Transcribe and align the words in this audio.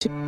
Corona 0.00 0.27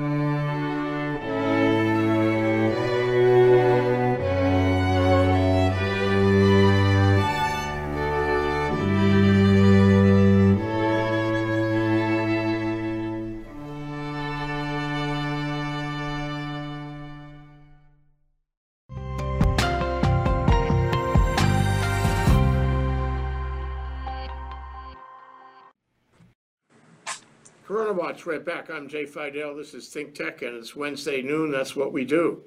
Right 28.10 28.44
back. 28.44 28.70
I'm 28.70 28.88
Jay 28.88 29.06
Fidell. 29.06 29.56
This 29.56 29.72
is 29.72 29.88
Think 29.88 30.16
Tech, 30.16 30.42
and 30.42 30.56
it's 30.56 30.74
Wednesday 30.74 31.22
noon. 31.22 31.52
That's 31.52 31.76
what 31.76 31.92
we 31.92 32.04
do. 32.04 32.42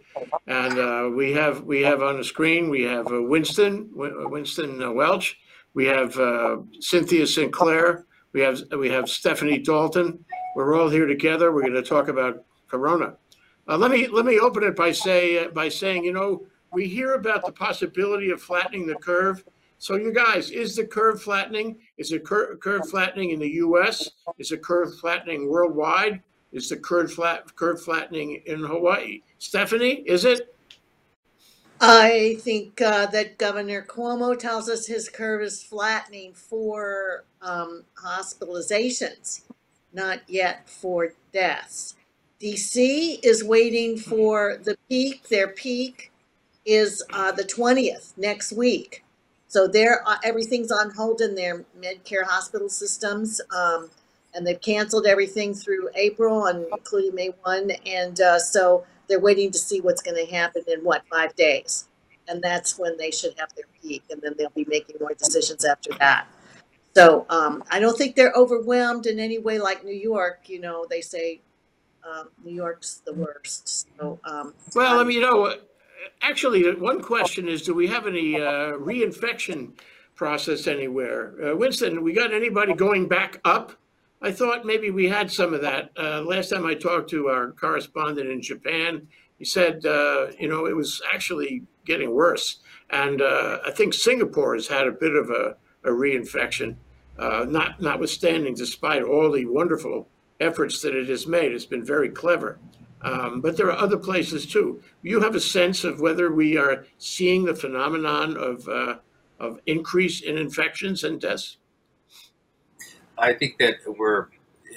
And 0.46 0.78
uh, 0.78 1.10
we 1.16 1.32
have 1.32 1.64
we 1.64 1.82
have 1.82 2.04
on 2.04 2.18
the 2.18 2.24
screen 2.24 2.70
we 2.70 2.82
have 2.84 3.08
uh, 3.08 3.22
Winston 3.22 3.90
Winston 3.94 4.84
uh, 4.84 4.92
Welch. 4.92 5.38
We 5.74 5.86
have 5.86 6.20
uh, 6.20 6.58
Cynthia 6.82 7.26
Sinclair. 7.26 8.06
We 8.34 8.42
have 8.42 8.62
we 8.78 8.90
have 8.90 9.10
Stephanie 9.10 9.58
Dalton. 9.58 10.24
We're 10.54 10.78
all 10.78 10.90
here 10.90 11.08
together. 11.08 11.54
We're 11.54 11.62
going 11.62 11.74
to 11.76 11.82
talk 11.82 12.10
about 12.10 12.44
Corona. 12.68 13.16
Uh, 13.66 13.78
let 13.78 13.90
me 13.90 14.08
let 14.10 14.26
me 14.26 14.40
open 14.40 14.64
it 14.64 14.76
by 14.76 14.92
say 14.92 15.46
uh, 15.46 15.48
by 15.48 15.70
saying 15.70 16.04
you 16.04 16.12
know 16.12 16.46
we 16.74 16.90
hear 16.90 17.14
about 17.14 17.46
the 17.46 17.54
possibility 17.54 18.32
of 18.32 18.42
flattening 18.42 18.86
the 18.86 18.96
curve. 18.96 19.46
So 19.84 19.96
you 19.96 20.14
guys, 20.14 20.50
is 20.50 20.78
the 20.78 20.86
curve 20.86 21.22
flattening? 21.22 21.76
Is 21.98 22.08
the 22.08 22.20
cur- 22.20 22.56
curve 22.56 22.88
flattening 22.90 23.32
in 23.32 23.40
the 23.40 23.50
U.S.? 23.50 24.12
Is 24.38 24.48
the 24.48 24.58
curve 24.58 24.98
flattening 24.98 25.50
worldwide? 25.50 26.24
Is 26.54 26.70
the 26.70 26.78
curve 26.78 27.12
flat 27.12 27.54
curve 27.58 27.82
flattening 27.82 28.42
in 28.46 28.64
Hawaii? 28.64 29.24
Stephanie, 29.40 30.06
is 30.06 30.24
it? 30.24 30.56
I 31.82 32.38
think 32.40 32.80
uh, 32.80 33.08
that 33.08 33.38
Governor 33.38 33.82
Cuomo 33.82 34.40
tells 34.40 34.70
us 34.70 34.88
his 34.88 35.10
curve 35.10 35.42
is 35.42 35.62
flattening 35.62 36.34
for 36.34 37.26
um, 37.42 37.84
hospitalizations, 38.02 39.42
not 39.92 40.20
yet 40.30 40.70
for 40.70 41.12
deaths. 41.34 41.96
DC 42.40 43.20
is 43.22 43.44
waiting 43.44 43.98
for 43.98 44.62
the 44.64 44.78
peak. 44.88 45.28
Their 45.28 45.50
peak 45.50 46.14
is 46.64 47.04
uh, 47.12 47.34
the 47.34 47.44
20th 47.44 48.14
next 48.16 48.54
week. 48.54 49.04
So 49.54 49.68
they're, 49.68 50.02
uh, 50.08 50.16
everything's 50.24 50.72
on 50.72 50.90
hold 50.90 51.22
in 51.22 51.36
their 51.36 51.64
Medicare 51.80 52.24
hospital 52.24 52.70
systems. 52.70 53.40
Um, 53.56 53.92
and 54.34 54.48
they've 54.48 54.60
canceled 54.60 55.06
everything 55.06 55.54
through 55.54 55.90
April 55.94 56.48
and 56.48 56.66
including 56.72 57.14
May 57.14 57.28
1. 57.44 57.70
And 57.86 58.20
uh, 58.20 58.40
so 58.40 58.84
they're 59.08 59.20
waiting 59.20 59.52
to 59.52 59.60
see 59.60 59.80
what's 59.80 60.02
going 60.02 60.18
to 60.18 60.26
happen 60.34 60.64
in 60.68 60.80
what, 60.80 61.04
five 61.08 61.36
days. 61.36 61.86
And 62.28 62.42
that's 62.42 62.80
when 62.80 62.98
they 62.98 63.12
should 63.12 63.36
have 63.38 63.54
their 63.54 63.66
peak. 63.80 64.02
And 64.10 64.20
then 64.24 64.34
they'll 64.40 64.50
be 64.56 64.66
making 64.68 64.96
more 65.00 65.14
decisions 65.14 65.64
after 65.64 65.92
that. 66.00 66.26
So 66.96 67.28
um, 67.30 67.64
I 67.70 67.80
don't 67.80 67.96
think 67.96 68.16
they're 68.16 68.34
overwhelmed 68.36 69.06
in 69.06 69.20
any 69.20 69.38
way 69.38 69.60
like 69.60 69.86
New 69.86 69.94
York. 69.94 70.50
You 70.50 70.62
know, 70.62 70.88
they 70.90 71.02
say 71.02 71.42
um, 72.04 72.30
New 72.44 72.56
York's 72.56 73.04
the 73.06 73.14
worst. 73.14 73.88
So, 74.00 74.20
um, 74.26 74.56
Well, 74.74 75.00
I 75.00 75.04
mean, 75.04 75.18
you 75.18 75.22
know, 75.22 75.58
actually, 76.22 76.74
one 76.76 77.02
question 77.02 77.48
is: 77.48 77.62
Do 77.62 77.74
we 77.74 77.88
have 77.88 78.08
any 78.08 78.36
uh, 78.36 78.74
reinfection 78.78 79.74
process 80.16 80.68
anywhere? 80.68 81.34
Uh, 81.44 81.56
Winston, 81.56 82.04
we 82.04 82.14
got 82.14 82.34
anybody 82.34 82.74
going 82.74 83.08
back 83.08 83.40
up? 83.46 83.74
I 84.22 84.32
thought 84.32 84.66
maybe 84.66 84.90
we 84.90 85.10
had 85.10 85.30
some 85.30 85.54
of 85.54 85.62
that. 85.62 85.92
Uh, 85.98 86.22
last 86.22 86.50
time 86.50 86.66
I 86.66 86.76
talked 86.76 87.10
to 87.10 87.28
our 87.28 87.52
correspondent 87.52 88.30
in 88.30 88.42
Japan, 88.42 89.08
he 89.38 89.44
said, 89.44 89.86
uh, 89.86 90.28
you 90.40 90.48
know, 90.48 90.66
it 90.66 90.76
was 90.76 91.02
actually 91.14 91.64
getting 91.86 92.12
worse. 92.14 92.60
And 92.90 93.22
uh, 93.22 93.60
I 93.66 93.72
think 93.72 93.94
Singapore 93.94 94.54
has 94.54 94.68
had 94.68 94.88
a 94.88 94.92
bit 94.92 95.14
of 95.14 95.30
a, 95.30 95.58
a 95.84 95.90
reinfection, 95.90 96.78
uh, 97.20 97.46
not 97.50 97.82
notwithstanding, 97.82 98.56
despite 98.56 99.04
all 99.04 99.30
the 99.30 99.46
wonderful 99.46 100.08
efforts 100.40 100.82
that 100.82 100.96
it 100.96 101.10
has 101.10 101.28
made. 101.28 101.52
It's 101.52 101.66
been 101.66 101.84
very 101.84 102.10
clever. 102.10 102.60
Um, 103.04 103.42
but 103.42 103.58
there 103.58 103.68
are 103.68 103.78
other 103.78 103.98
places 103.98 104.46
too. 104.46 104.82
You 105.02 105.20
have 105.22 105.36
a 105.36 105.40
sense 105.40 105.84
of 105.84 106.00
whether 106.00 106.32
we 106.32 106.58
are 106.58 106.86
seeing 106.98 107.44
the 107.46 107.56
phenomenon 107.56 108.38
of 108.38 108.68
uh, 108.68 108.96
of 109.40 109.60
increase 109.66 110.22
in 110.22 110.38
infections 110.38 111.04
and 111.04 111.20
deaths. 111.20 111.58
I 113.18 113.34
think 113.34 113.58
that 113.60 113.76
we're 113.86 114.28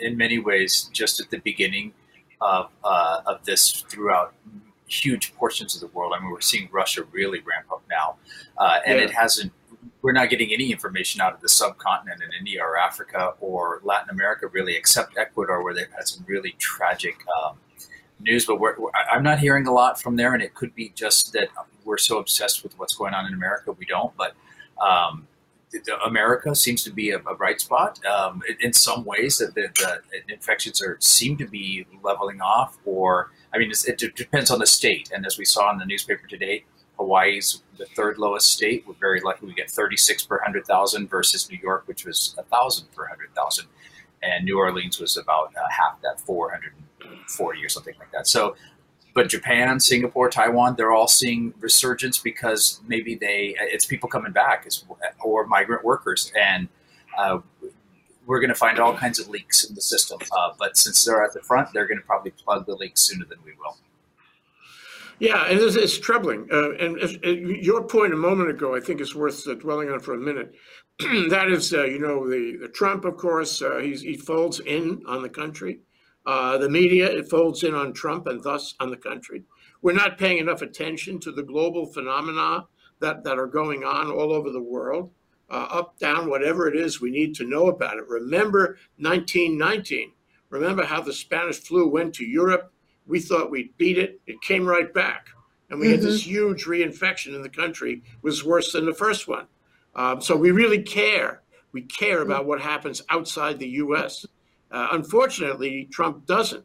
in 0.01 0.17
many 0.17 0.39
ways 0.39 0.91
just 0.93 1.21
at 1.21 1.31
the 1.31 1.39
beginning 1.39 1.93
of 2.41 2.71
uh, 2.85 3.21
of 3.27 3.45
this 3.45 3.85
throughout 3.89 4.35
huge 4.89 5.35
portions 5.35 5.75
of 5.75 5.81
the 5.81 5.89
world. 5.97 6.13
I 6.17 6.21
mean, 6.21 6.31
we're 6.31 6.41
seeing 6.41 6.69
Russia 6.73 7.05
really 7.13 7.41
ramp 7.41 7.67
up 7.73 7.83
now, 7.89 8.17
uh, 8.59 8.81
and 8.87 8.99
Yeah. 8.99 9.05
it 9.05 9.11
hasn't. 9.13 9.53
We're 10.03 10.13
not 10.13 10.31
getting 10.31 10.53
any 10.53 10.71
information 10.71 11.21
out 11.21 11.33
of 11.33 11.41
the 11.41 11.49
subcontinent 11.49 12.23
in 12.23 12.31
India 12.39 12.63
or 12.63 12.77
Africa 12.77 13.35
or 13.41 13.81
Latin 13.83 14.11
America 14.11 14.47
really, 14.49 14.77
except 14.77 15.17
Ecuador, 15.17 15.63
where 15.63 15.75
they've 15.75 15.91
had 15.91 16.07
some 16.07 16.25
really 16.29 16.55
tragic 16.59 17.17
um, 17.43 17.59
news. 18.27 18.45
But 18.45 18.59
I'm 19.11 19.23
not 19.23 19.39
hearing 19.39 19.67
a 19.67 19.73
lot 19.73 20.01
from 20.01 20.17
there, 20.17 20.35
and 20.35 20.43
it 20.43 20.55
could 20.55 20.75
be 20.75 20.93
just 20.95 21.33
that 21.33 21.49
we're 21.85 21.99
so 21.99 22.19
obsessed 22.19 22.63
with 22.63 22.79
what's 22.79 22.95
going 22.95 23.15
on 23.15 23.27
in 23.27 23.33
America, 23.33 23.73
we 23.73 23.87
don't. 23.87 24.13
But 24.17 24.35
um, 24.85 25.27
America 26.05 26.55
seems 26.55 26.83
to 26.85 26.91
be 26.93 27.11
a, 27.11 27.19
a 27.19 27.35
bright 27.35 27.61
spot 27.61 28.05
um, 28.05 28.43
in, 28.61 28.73
some 28.73 29.05
ways. 29.05 29.39
That 29.39 29.55
the, 29.55 29.71
the 29.75 30.33
infections 30.33 30.83
are 30.83 30.99
seem 31.01 31.37
to 31.39 31.47
be 31.47 31.87
leveling 32.03 32.41
off, 32.41 32.77
or 32.85 33.31
I 33.55 33.59
mean, 33.59 33.71
it 33.71 33.99
depends 34.17 34.51
on 34.51 34.59
the 34.59 34.67
state. 34.67 35.11
And 35.15 35.25
as 35.25 35.39
we 35.39 35.45
saw 35.45 35.73
in 35.73 35.79
the 35.79 35.87
newspaper 35.87 36.27
today, 36.27 36.65
Hawaii's 36.99 37.63
the 37.79 37.87
third 37.87 38.19
lowest 38.19 38.53
state. 38.53 38.85
We're 38.87 38.95
very 38.95 39.21
lucky 39.21 39.47
we 39.47 39.55
get 39.55 39.71
36 39.71 40.27
per 40.27 40.37
100,000 40.37 41.09
versus 41.09 41.51
New 41.51 41.59
York, 41.59 41.85
which 41.87 42.05
was 42.05 42.33
1,000 42.37 42.91
per 42.93 43.03
100,000. 43.03 43.67
And 44.23 44.45
New 44.45 44.59
Orleans 44.59 44.99
was 44.99 45.17
about 45.17 45.55
uh, 45.57 45.61
half 45.71 46.01
that, 46.03 46.21
440 47.28 47.65
or 47.65 47.69
something 47.69 47.94
like 47.99 48.10
that. 48.12 48.27
So, 48.27 48.56
but 49.15 49.28
Japan, 49.28 49.81
Singapore, 49.81 50.28
Taiwan, 50.28 50.75
they're 50.77 50.93
all 50.93 51.09
seeing 51.09 51.54
resurgence 51.60 52.19
because 52.19 52.81
maybe 52.87 53.15
they, 53.15 53.56
it's 53.59 53.87
people 53.87 54.09
coming 54.09 54.32
back 54.32 54.69
or 55.25 55.47
migrant 55.47 55.84
workers. 55.84 56.31
And 56.38 56.69
uh, 57.16 57.38
we're 58.27 58.41
going 58.41 58.50
to 58.50 58.54
find 58.54 58.78
all 58.78 58.94
kinds 58.94 59.19
of 59.19 59.28
leaks 59.28 59.65
in 59.65 59.75
the 59.75 59.81
system. 59.81 60.19
Uh, 60.37 60.50
but 60.59 60.77
since 60.77 61.04
they're 61.04 61.25
at 61.25 61.32
the 61.32 61.41
front, 61.41 61.72
they're 61.72 61.87
going 61.87 61.99
to 61.99 62.04
probably 62.04 62.32
plug 62.32 62.66
the 62.66 62.75
leaks 62.75 63.03
sooner 63.03 63.25
than 63.25 63.38
we 63.44 63.53
will. 63.59 63.77
Yeah, 65.19 65.47
and 65.47 65.59
it's, 65.59 65.77
it's 65.77 65.98
troubling. 65.98 66.47
Uh, 66.53 66.72
and 66.72 66.98
if, 66.98 67.16
uh, 67.25 67.31
your 67.31 67.84
point 67.84 68.12
a 68.12 68.16
moment 68.16 68.50
ago, 68.50 68.77
I 68.77 68.81
think 68.81 69.00
is 69.00 69.15
worth 69.15 69.48
uh, 69.48 69.54
dwelling 69.54 69.91
on 69.91 70.00
for 70.00 70.12
a 70.12 70.19
minute. 70.19 70.54
that 71.31 71.48
is, 71.48 71.72
uh, 71.72 71.84
you 71.84 71.98
know, 71.98 72.28
the, 72.28 72.59
the 72.60 72.69
Trump, 72.69 73.04
of 73.04 73.16
course, 73.16 73.62
uh, 73.62 73.78
he's, 73.78 74.03
he 74.03 74.16
folds 74.16 74.60
in 74.60 75.03
on 75.06 75.22
the 75.22 75.28
country. 75.28 75.81
Uh, 76.27 76.59
the 76.59 76.69
media, 76.69 77.07
it 77.07 77.29
folds 77.29 77.63
in 77.63 77.75
on 77.75 77.93
Trump 77.93 78.27
and 78.27 78.43
thus 78.43 78.75
on 78.81 78.91
the 78.91 78.97
country. 78.97 79.45
We're 79.81 79.93
not 79.93 80.19
paying 80.19 80.39
enough 80.39 80.63
attention 80.63 81.21
to 81.21 81.33
the 81.33 81.43
global 81.43 81.87
phenomena 81.87 82.67
that, 83.01 83.23
that 83.25 83.39
are 83.39 83.47
going 83.47 83.85
on 83.85 84.11
all 84.11 84.33
over 84.33 84.51
the 84.51 84.63
world. 84.63 85.11
Uh, 85.49 85.69
up, 85.71 85.99
down, 85.99 86.29
whatever 86.29 86.67
it 86.67 86.75
is, 86.75 87.01
we 87.01 87.11
need 87.11 87.35
to 87.37 87.45
know 87.45 87.69
about 87.69 87.99
it. 87.99 88.09
Remember 88.09 88.79
1919. 88.99 90.13
Remember 90.51 90.85
how 90.85 91.01
the 91.01 91.13
Spanish 91.13 91.61
flu 91.61 91.89
went 91.89 92.15
to 92.15 92.25
Europe 92.25 92.73
we 93.07 93.21
thought 93.21 93.51
we'd 93.51 93.77
beat 93.79 93.99
it. 93.99 94.21
It 94.27 94.41
came 94.43 94.67
right 94.67 94.93
back. 94.93 95.29
And 95.71 95.81
we 95.81 95.91
had 95.91 96.01
this 96.01 96.25
huge 96.25 96.65
reinfection 96.65 97.35
in 97.35 97.43
the 97.43 97.49
country, 97.49 98.03
was 98.23 98.45
worse 98.45 98.73
than 98.73 98.87
the 98.87 98.95
first 98.95 99.27
one. 99.27 99.47
Um, 99.97 100.21
so 100.21 100.37
we 100.37 100.53
really 100.53 100.83
care. 100.83 101.43
We 101.73 101.83
care 101.83 102.23
about 102.23 102.47
what 102.47 102.61
happens 102.61 103.03
outside 103.11 103.59
the 103.59 103.69
U.S. 103.69 104.25
Uh, 104.71 104.88
unfortunately, 104.93 105.88
Trump 105.91 106.27
doesn't. 106.27 106.65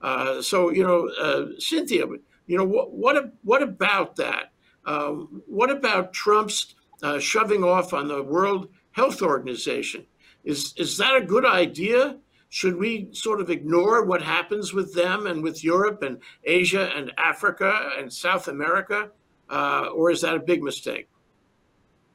Uh, 0.00 0.40
so 0.40 0.70
you 0.70 0.82
know, 0.82 1.08
uh, 1.20 1.52
Cynthia, 1.58 2.06
you 2.46 2.56
know 2.56 2.64
what 2.64 2.92
what 2.92 3.32
what 3.42 3.62
about 3.62 4.16
that? 4.16 4.52
Uh, 4.86 5.10
what 5.46 5.70
about 5.70 6.12
Trump's 6.12 6.74
uh, 7.02 7.18
shoving 7.18 7.62
off 7.62 7.92
on 7.92 8.08
the 8.08 8.22
World 8.22 8.68
Health 8.92 9.22
Organization? 9.22 10.06
Is 10.44 10.74
is 10.76 10.96
that 10.98 11.16
a 11.16 11.20
good 11.20 11.44
idea? 11.44 12.16
Should 12.48 12.76
we 12.76 13.08
sort 13.12 13.40
of 13.40 13.48
ignore 13.50 14.04
what 14.04 14.22
happens 14.22 14.72
with 14.72 14.92
them 14.94 15.26
and 15.28 15.42
with 15.42 15.62
Europe 15.62 16.02
and 16.02 16.18
Asia 16.42 16.90
and 16.96 17.12
Africa 17.16 17.92
and 17.96 18.12
South 18.12 18.48
America? 18.48 19.10
Uh, 19.48 19.88
or 19.94 20.10
is 20.10 20.20
that 20.22 20.34
a 20.34 20.40
big 20.40 20.62
mistake? 20.62 21.08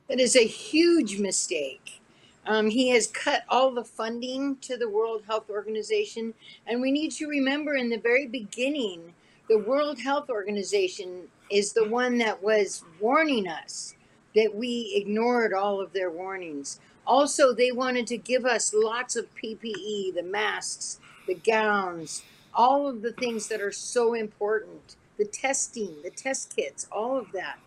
That 0.10 0.20
is 0.20 0.36
a 0.36 0.46
huge 0.46 1.20
mistake. 1.20 2.02
Um, 2.46 2.70
he 2.70 2.90
has 2.90 3.08
cut 3.08 3.44
all 3.50 3.72
the 3.72 3.84
funding 3.84 4.58
to 4.58 4.78
the 4.78 4.90
World 4.90 5.24
Health 5.28 5.50
Organization. 5.50 6.34
And 6.68 6.82
we 6.82 6.92
need 6.92 7.12
to 7.14 7.28
remember 7.28 7.76
in 7.76 7.90
the 7.90 7.98
very 7.98 8.28
beginning, 8.28 9.14
the 9.50 9.60
World 9.60 10.00
Health 10.00 10.30
Organization 10.30 11.24
is 11.50 11.74
the 11.74 11.88
one 11.88 12.18
that 12.20 12.42
was 12.42 12.84
warning 13.00 13.48
us 13.48 13.96
that 14.36 14.54
we 14.54 14.94
ignored 14.96 15.54
all 15.54 15.80
of 15.80 15.94
their 15.94 16.10
warnings. 16.12 16.80
Also, 17.08 17.54
they 17.54 17.72
wanted 17.72 18.08
to 18.08 18.18
give 18.18 18.46
us 18.46 18.74
lots 18.74 19.16
of 19.16 19.34
PPE, 19.36 20.14
the 20.14 20.24
masks, 20.24 21.00
the 21.28 21.36
gowns, 21.36 22.24
all 22.54 22.88
of 22.88 23.02
the 23.02 23.14
things 23.14 23.48
that 23.48 23.62
are 23.62 23.72
so 23.72 24.14
important 24.14 24.96
the 25.18 25.26
testing, 25.26 25.96
the 26.04 26.10
test 26.10 26.54
kits, 26.56 26.88
all 26.92 27.18
of 27.18 27.32
that. 27.32 27.58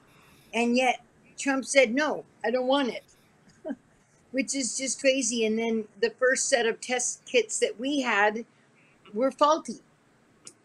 And 0.53 0.77
yet 0.77 1.01
Trump 1.39 1.65
said, 1.65 1.95
no, 1.95 2.25
I 2.45 2.51
don't 2.51 2.67
want 2.67 2.91
it, 2.91 3.05
which 4.31 4.55
is 4.55 4.77
just 4.77 5.01
crazy. 5.01 5.45
And 5.47 5.59
then 5.59 5.85
the 6.01 6.11
first 6.11 6.49
set 6.49 6.67
of 6.67 6.81
test 6.81 7.25
kits 7.25 7.59
that 7.61 7.79
we 7.79 8.01
had 8.01 8.45
were 9.13 9.31
faulty. 9.31 9.81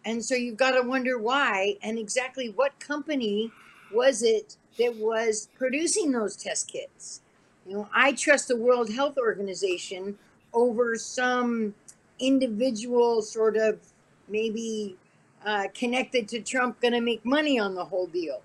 And 0.06 0.24
so 0.24 0.36
you've 0.36 0.58
got 0.58 0.72
to 0.72 0.82
wonder 0.82 1.18
why 1.18 1.78
and 1.82 1.98
exactly 1.98 2.50
what 2.50 2.80
company 2.80 3.52
was 3.94 4.22
it 4.22 4.58
that 4.78 4.96
was 4.98 5.50
producing 5.56 6.12
those 6.12 6.36
test 6.36 6.68
kits. 6.68 7.22
You 7.66 7.76
know, 7.76 7.90
I 7.94 8.12
trust 8.14 8.50
the 8.50 8.58
World 8.58 8.92
Health 8.92 9.18
Organization 9.18 10.18
over 10.54 10.98
some 10.98 11.74
individual 12.20 13.22
sort 13.22 13.56
of 13.56 13.80
maybe 14.28 14.98
uh, 15.46 15.68
connected 15.74 16.28
to 16.30 16.42
Trump 16.42 16.82
going 16.82 16.94
to 16.94 17.02
make 17.02 17.24
money 17.26 17.60
on 17.60 17.76
the 17.76 17.86
whole 17.86 18.08
deal. 18.08 18.42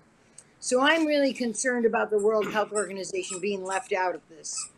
So 0.59 0.81
I'm 0.81 1.05
really 1.05 1.33
concerned 1.33 1.85
about 1.85 2.09
the 2.09 2.19
World 2.19 2.51
Health 2.51 2.71
Organization 2.71 3.39
being 3.39 3.63
left 3.63 3.93
out 3.93 4.15
of 4.15 4.21
this 4.29 4.69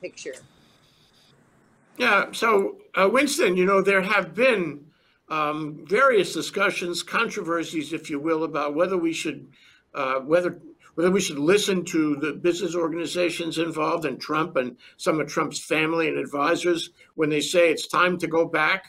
picture. 0.00 0.34
Yeah. 1.96 2.26
So, 2.32 2.76
uh, 2.94 3.08
Winston, 3.10 3.56
you 3.56 3.64
know, 3.64 3.82
there 3.82 4.02
have 4.02 4.34
been 4.34 4.86
um, 5.28 5.84
various 5.86 6.32
discussions, 6.32 7.02
controversies, 7.02 7.92
if 7.92 8.08
you 8.08 8.18
will, 8.20 8.44
about 8.44 8.74
whether 8.74 8.96
we 8.96 9.12
should, 9.12 9.48
uh, 9.94 10.20
whether 10.20 10.60
whether 10.98 11.12
we 11.12 11.20
should 11.20 11.38
listen 11.38 11.84
to 11.84 12.16
the 12.16 12.32
business 12.32 12.74
organizations 12.74 13.58
involved 13.58 14.04
and 14.04 14.20
Trump 14.20 14.56
and 14.56 14.76
some 14.96 15.20
of 15.20 15.28
Trump's 15.28 15.60
family 15.60 16.08
and 16.08 16.18
advisors 16.18 16.90
when 17.14 17.30
they 17.30 17.40
say 17.40 17.70
it's 17.70 17.86
time 17.86 18.18
to 18.18 18.26
go 18.26 18.44
back. 18.44 18.86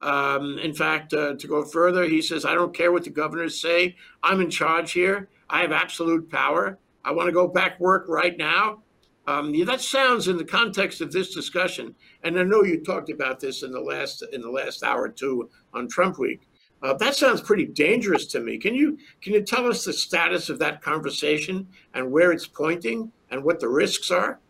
Um, 0.00 0.58
in 0.58 0.72
fact, 0.72 1.12
uh, 1.12 1.34
to 1.34 1.46
go 1.46 1.62
further, 1.62 2.04
he 2.04 2.22
says, 2.22 2.46
I 2.46 2.54
don't 2.54 2.74
care 2.74 2.90
what 2.90 3.04
the 3.04 3.10
governors 3.10 3.60
say. 3.60 3.96
I'm 4.22 4.40
in 4.40 4.48
charge 4.48 4.92
here. 4.92 5.28
I 5.50 5.60
have 5.60 5.72
absolute 5.72 6.30
power. 6.30 6.78
I 7.04 7.12
want 7.12 7.26
to 7.26 7.32
go 7.32 7.46
back 7.46 7.78
work 7.78 8.06
right 8.08 8.36
now. 8.38 8.82
Um, 9.26 9.54
yeah, 9.54 9.64
that 9.66 9.80
sounds 9.80 10.26
in 10.26 10.36
the 10.36 10.44
context 10.44 11.00
of 11.00 11.12
this 11.12 11.32
discussion, 11.32 11.94
and 12.24 12.38
I 12.38 12.42
know 12.42 12.64
you 12.64 12.82
talked 12.82 13.08
about 13.08 13.38
this 13.38 13.62
in 13.62 13.70
the 13.70 13.80
last 13.80 14.24
in 14.32 14.40
the 14.40 14.50
last 14.50 14.82
hour 14.82 15.02
or 15.02 15.08
two 15.08 15.48
on 15.72 15.88
Trump 15.88 16.18
Week. 16.18 16.40
Uh, 16.82 16.94
that 16.94 17.14
sounds 17.14 17.40
pretty 17.40 17.66
dangerous 17.66 18.26
to 18.26 18.40
me. 18.40 18.58
Can 18.58 18.74
you 18.74 18.98
can 19.20 19.32
you 19.32 19.42
tell 19.42 19.66
us 19.66 19.84
the 19.84 19.92
status 19.92 20.48
of 20.48 20.58
that 20.58 20.82
conversation 20.82 21.68
and 21.94 22.10
where 22.10 22.32
it's 22.32 22.48
pointing 22.48 23.12
and 23.30 23.44
what 23.44 23.60
the 23.60 23.68
risks 23.68 24.10
are? 24.10 24.40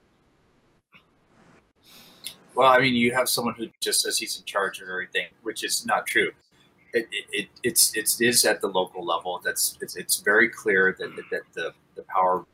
Well, 2.54 2.68
I 2.68 2.80
mean, 2.80 2.94
you 2.94 3.12
have 3.14 3.28
someone 3.28 3.54
who 3.54 3.66
just 3.80 4.00
says 4.00 4.18
he's 4.18 4.38
in 4.38 4.44
charge 4.44 4.80
of 4.80 4.88
everything, 4.88 5.26
which 5.42 5.64
is 5.64 5.84
not 5.84 6.06
true. 6.06 6.30
It, 6.94 7.06
it, 7.32 7.48
it's 7.62 7.94
it 7.96 8.10
is 8.20 8.44
at 8.44 8.60
the 8.60 8.68
local 8.68 9.04
level. 9.04 9.40
That's 9.44 9.78
it's, 9.80 9.96
it's 9.96 10.16
very 10.20 10.48
clear 10.48 10.94
that, 10.98 11.16
that, 11.16 11.24
that 11.30 11.42
the 11.54 11.74
the 11.94 12.02
power 12.02 12.44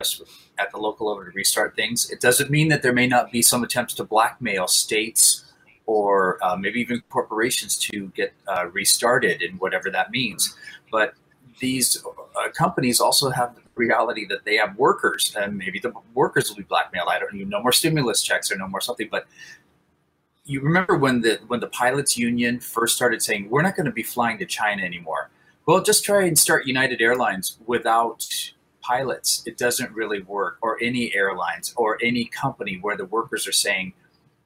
at 0.57 0.71
the 0.71 0.77
local 0.77 1.07
level 1.07 1.23
to 1.25 1.31
restart 1.31 1.75
things. 1.75 2.09
It 2.09 2.19
doesn't 2.19 2.49
mean 2.49 2.67
that 2.69 2.81
there 2.81 2.93
may 2.93 3.07
not 3.07 3.31
be 3.31 3.41
some 3.41 3.63
attempts 3.63 3.93
to 3.95 4.03
blackmail 4.03 4.67
states 4.67 5.45
or 5.85 6.37
uh, 6.43 6.55
maybe 6.55 6.79
even 6.79 7.01
corporations 7.09 7.75
to 7.75 8.07
get 8.09 8.33
uh, 8.47 8.67
restarted 8.67 9.41
and 9.41 9.59
whatever 9.59 9.89
that 9.89 10.11
means. 10.11 10.55
But 10.91 11.13
these 11.59 12.03
uh, 12.05 12.49
companies 12.49 12.99
also 12.99 13.29
have 13.31 13.55
the 13.55 13.61
reality 13.75 14.25
that 14.27 14.45
they 14.45 14.55
have 14.55 14.77
workers, 14.77 15.35
and 15.35 15.57
maybe 15.57 15.79
the 15.79 15.93
workers 16.13 16.49
will 16.49 16.57
be 16.57 16.63
blackmailed. 16.63 17.07
I 17.09 17.19
don't 17.19 17.33
know, 17.33 17.45
no 17.45 17.61
more 17.61 17.71
stimulus 17.71 18.21
checks 18.21 18.51
or 18.51 18.57
no 18.57 18.67
more 18.67 18.81
something. 18.81 19.07
But 19.09 19.25
you 20.45 20.61
remember 20.61 20.97
when 20.97 21.21
the 21.21 21.39
when 21.47 21.59
the 21.59 21.67
pilots 21.67 22.17
union 22.17 22.59
first 22.59 22.95
started 22.95 23.21
saying 23.21 23.49
we're 23.49 23.61
not 23.61 23.75
going 23.75 23.85
to 23.85 23.91
be 23.91 24.03
flying 24.03 24.37
to 24.39 24.45
China 24.45 24.83
anymore. 24.83 25.29
Well, 25.65 25.81
just 25.83 26.03
try 26.03 26.25
and 26.25 26.37
start 26.37 26.65
United 26.65 27.01
Airlines 27.01 27.57
without 27.67 28.27
pilots. 28.81 29.43
It 29.45 29.57
doesn't 29.57 29.91
really 29.93 30.21
work, 30.21 30.57
or 30.61 30.77
any 30.81 31.13
airlines 31.15 31.73
or 31.75 31.97
any 32.01 32.25
company 32.25 32.77
where 32.81 32.97
the 32.97 33.05
workers 33.05 33.47
are 33.47 33.53
saying 33.53 33.93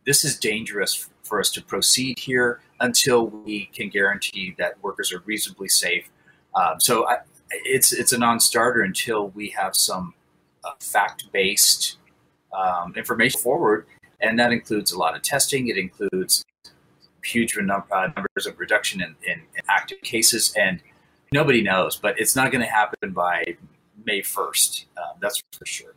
this 0.05 0.25
is 0.25 0.37
dangerous 0.37 1.09
for 1.23 1.39
us 1.39 1.49
to 1.51 1.61
proceed 1.61 2.19
here 2.19 2.61
until 2.79 3.27
we 3.27 3.67
can 3.67 3.89
guarantee 3.89 4.55
that 4.57 4.81
workers 4.83 5.13
are 5.13 5.19
reasonably 5.25 5.69
safe. 5.69 6.09
Um, 6.55 6.79
so 6.79 7.07
I, 7.07 7.19
it's 7.65 7.93
it's 7.93 8.11
a 8.11 8.17
non-starter 8.17 8.81
until 8.81 9.29
we 9.29 9.49
have 9.49 9.75
some 9.75 10.13
uh, 10.63 10.71
fact-based 10.79 11.97
um, 12.53 12.93
information 12.95 13.39
forward, 13.39 13.85
and 14.21 14.37
that 14.39 14.51
includes 14.51 14.91
a 14.91 14.97
lot 14.97 15.15
of 15.15 15.21
testing. 15.21 15.67
It 15.67 15.77
includes 15.77 16.43
huge 17.23 17.55
num- 17.57 17.83
uh, 17.91 18.09
numbers 18.15 18.45
of 18.45 18.59
reduction 18.59 19.01
in, 19.01 19.15
in, 19.23 19.39
in, 19.39 19.61
active 19.69 20.01
cases, 20.01 20.53
and 20.57 20.81
nobody 21.31 21.61
knows. 21.61 21.95
But 21.95 22.19
it's 22.19 22.35
not 22.35 22.51
going 22.51 22.63
to 22.63 22.69
happen 22.69 23.11
by 23.11 23.57
May 24.05 24.21
first. 24.21 24.85
Uh, 24.97 25.13
that's 25.19 25.41
for 25.51 25.65
sure. 25.65 25.95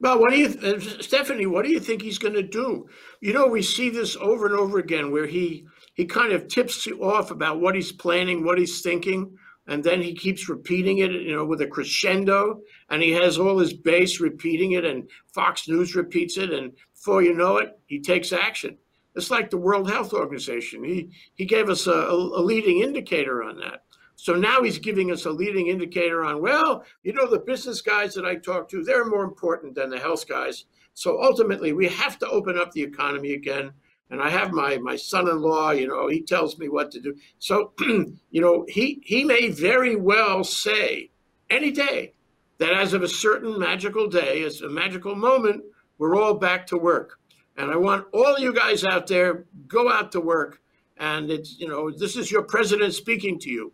Well, 0.00 0.18
what 0.18 0.30
do 0.30 0.38
you, 0.38 0.48
uh, 0.62 0.80
Stephanie? 1.02 1.46
What 1.46 1.64
do 1.64 1.70
you 1.70 1.80
think 1.80 2.00
he's 2.00 2.18
going 2.18 2.34
to 2.34 2.42
do? 2.42 2.88
You 3.20 3.34
know, 3.34 3.46
we 3.46 3.60
see 3.60 3.90
this 3.90 4.16
over 4.16 4.46
and 4.46 4.54
over 4.54 4.78
again, 4.78 5.10
where 5.10 5.26
he 5.26 5.66
he 5.94 6.06
kind 6.06 6.32
of 6.32 6.48
tips 6.48 6.86
you 6.86 7.04
off 7.04 7.30
about 7.30 7.60
what 7.60 7.74
he's 7.74 7.92
planning, 7.92 8.44
what 8.44 8.58
he's 8.58 8.80
thinking, 8.80 9.36
and 9.66 9.84
then 9.84 10.00
he 10.00 10.14
keeps 10.14 10.48
repeating 10.48 10.98
it, 10.98 11.12
you 11.12 11.36
know, 11.36 11.44
with 11.44 11.60
a 11.60 11.66
crescendo, 11.66 12.60
and 12.88 13.02
he 13.02 13.10
has 13.12 13.38
all 13.38 13.58
his 13.58 13.74
base 13.74 14.20
repeating 14.20 14.72
it, 14.72 14.86
and 14.86 15.08
Fox 15.34 15.68
News 15.68 15.94
repeats 15.94 16.38
it, 16.38 16.50
and 16.50 16.72
before 16.94 17.22
you 17.22 17.34
know 17.34 17.58
it, 17.58 17.78
he 17.86 18.00
takes 18.00 18.32
action. 18.32 18.78
It's 19.14 19.30
like 19.30 19.50
the 19.50 19.58
World 19.58 19.90
Health 19.90 20.14
Organization. 20.14 20.82
He 20.82 21.10
he 21.34 21.44
gave 21.44 21.68
us 21.68 21.86
a, 21.86 21.92
a 21.92 22.40
leading 22.40 22.80
indicator 22.80 23.42
on 23.42 23.58
that. 23.58 23.84
So 24.22 24.34
now 24.34 24.62
he's 24.62 24.78
giving 24.78 25.10
us 25.10 25.24
a 25.24 25.30
leading 25.30 25.68
indicator 25.68 26.26
on, 26.26 26.42
well, 26.42 26.84
you 27.02 27.14
know, 27.14 27.26
the 27.26 27.38
business 27.38 27.80
guys 27.80 28.12
that 28.12 28.26
I 28.26 28.36
talk 28.36 28.68
to, 28.68 28.84
they're 28.84 29.06
more 29.06 29.24
important 29.24 29.74
than 29.74 29.88
the 29.88 29.98
health 29.98 30.28
guys. 30.28 30.66
So 30.92 31.22
ultimately, 31.22 31.72
we 31.72 31.88
have 31.88 32.18
to 32.18 32.28
open 32.28 32.58
up 32.58 32.70
the 32.72 32.82
economy 32.82 33.32
again. 33.32 33.72
And 34.10 34.20
I 34.20 34.28
have 34.28 34.52
my 34.52 34.76
my 34.76 34.94
son-in-law, 34.94 35.70
you 35.70 35.88
know, 35.88 36.08
he 36.08 36.20
tells 36.20 36.58
me 36.58 36.68
what 36.68 36.90
to 36.90 37.00
do. 37.00 37.16
So, 37.38 37.72
you 37.80 38.40
know, 38.42 38.66
he 38.68 39.00
he 39.02 39.24
may 39.24 39.48
very 39.48 39.96
well 39.96 40.44
say 40.44 41.10
any 41.48 41.70
day 41.70 42.12
that 42.58 42.74
as 42.74 42.92
of 42.92 43.02
a 43.02 43.08
certain 43.08 43.58
magical 43.58 44.06
day, 44.06 44.42
as 44.42 44.60
a 44.60 44.68
magical 44.68 45.14
moment, 45.14 45.64
we're 45.96 46.14
all 46.14 46.34
back 46.34 46.66
to 46.66 46.76
work. 46.76 47.18
And 47.56 47.70
I 47.70 47.76
want 47.76 48.04
all 48.12 48.38
you 48.38 48.52
guys 48.52 48.84
out 48.84 49.06
there, 49.06 49.46
go 49.66 49.90
out 49.90 50.12
to 50.12 50.20
work. 50.20 50.60
And 50.98 51.30
it's, 51.30 51.58
you 51.58 51.68
know, 51.68 51.90
this 51.90 52.16
is 52.16 52.30
your 52.30 52.42
president 52.42 52.92
speaking 52.92 53.38
to 53.38 53.48
you. 53.48 53.72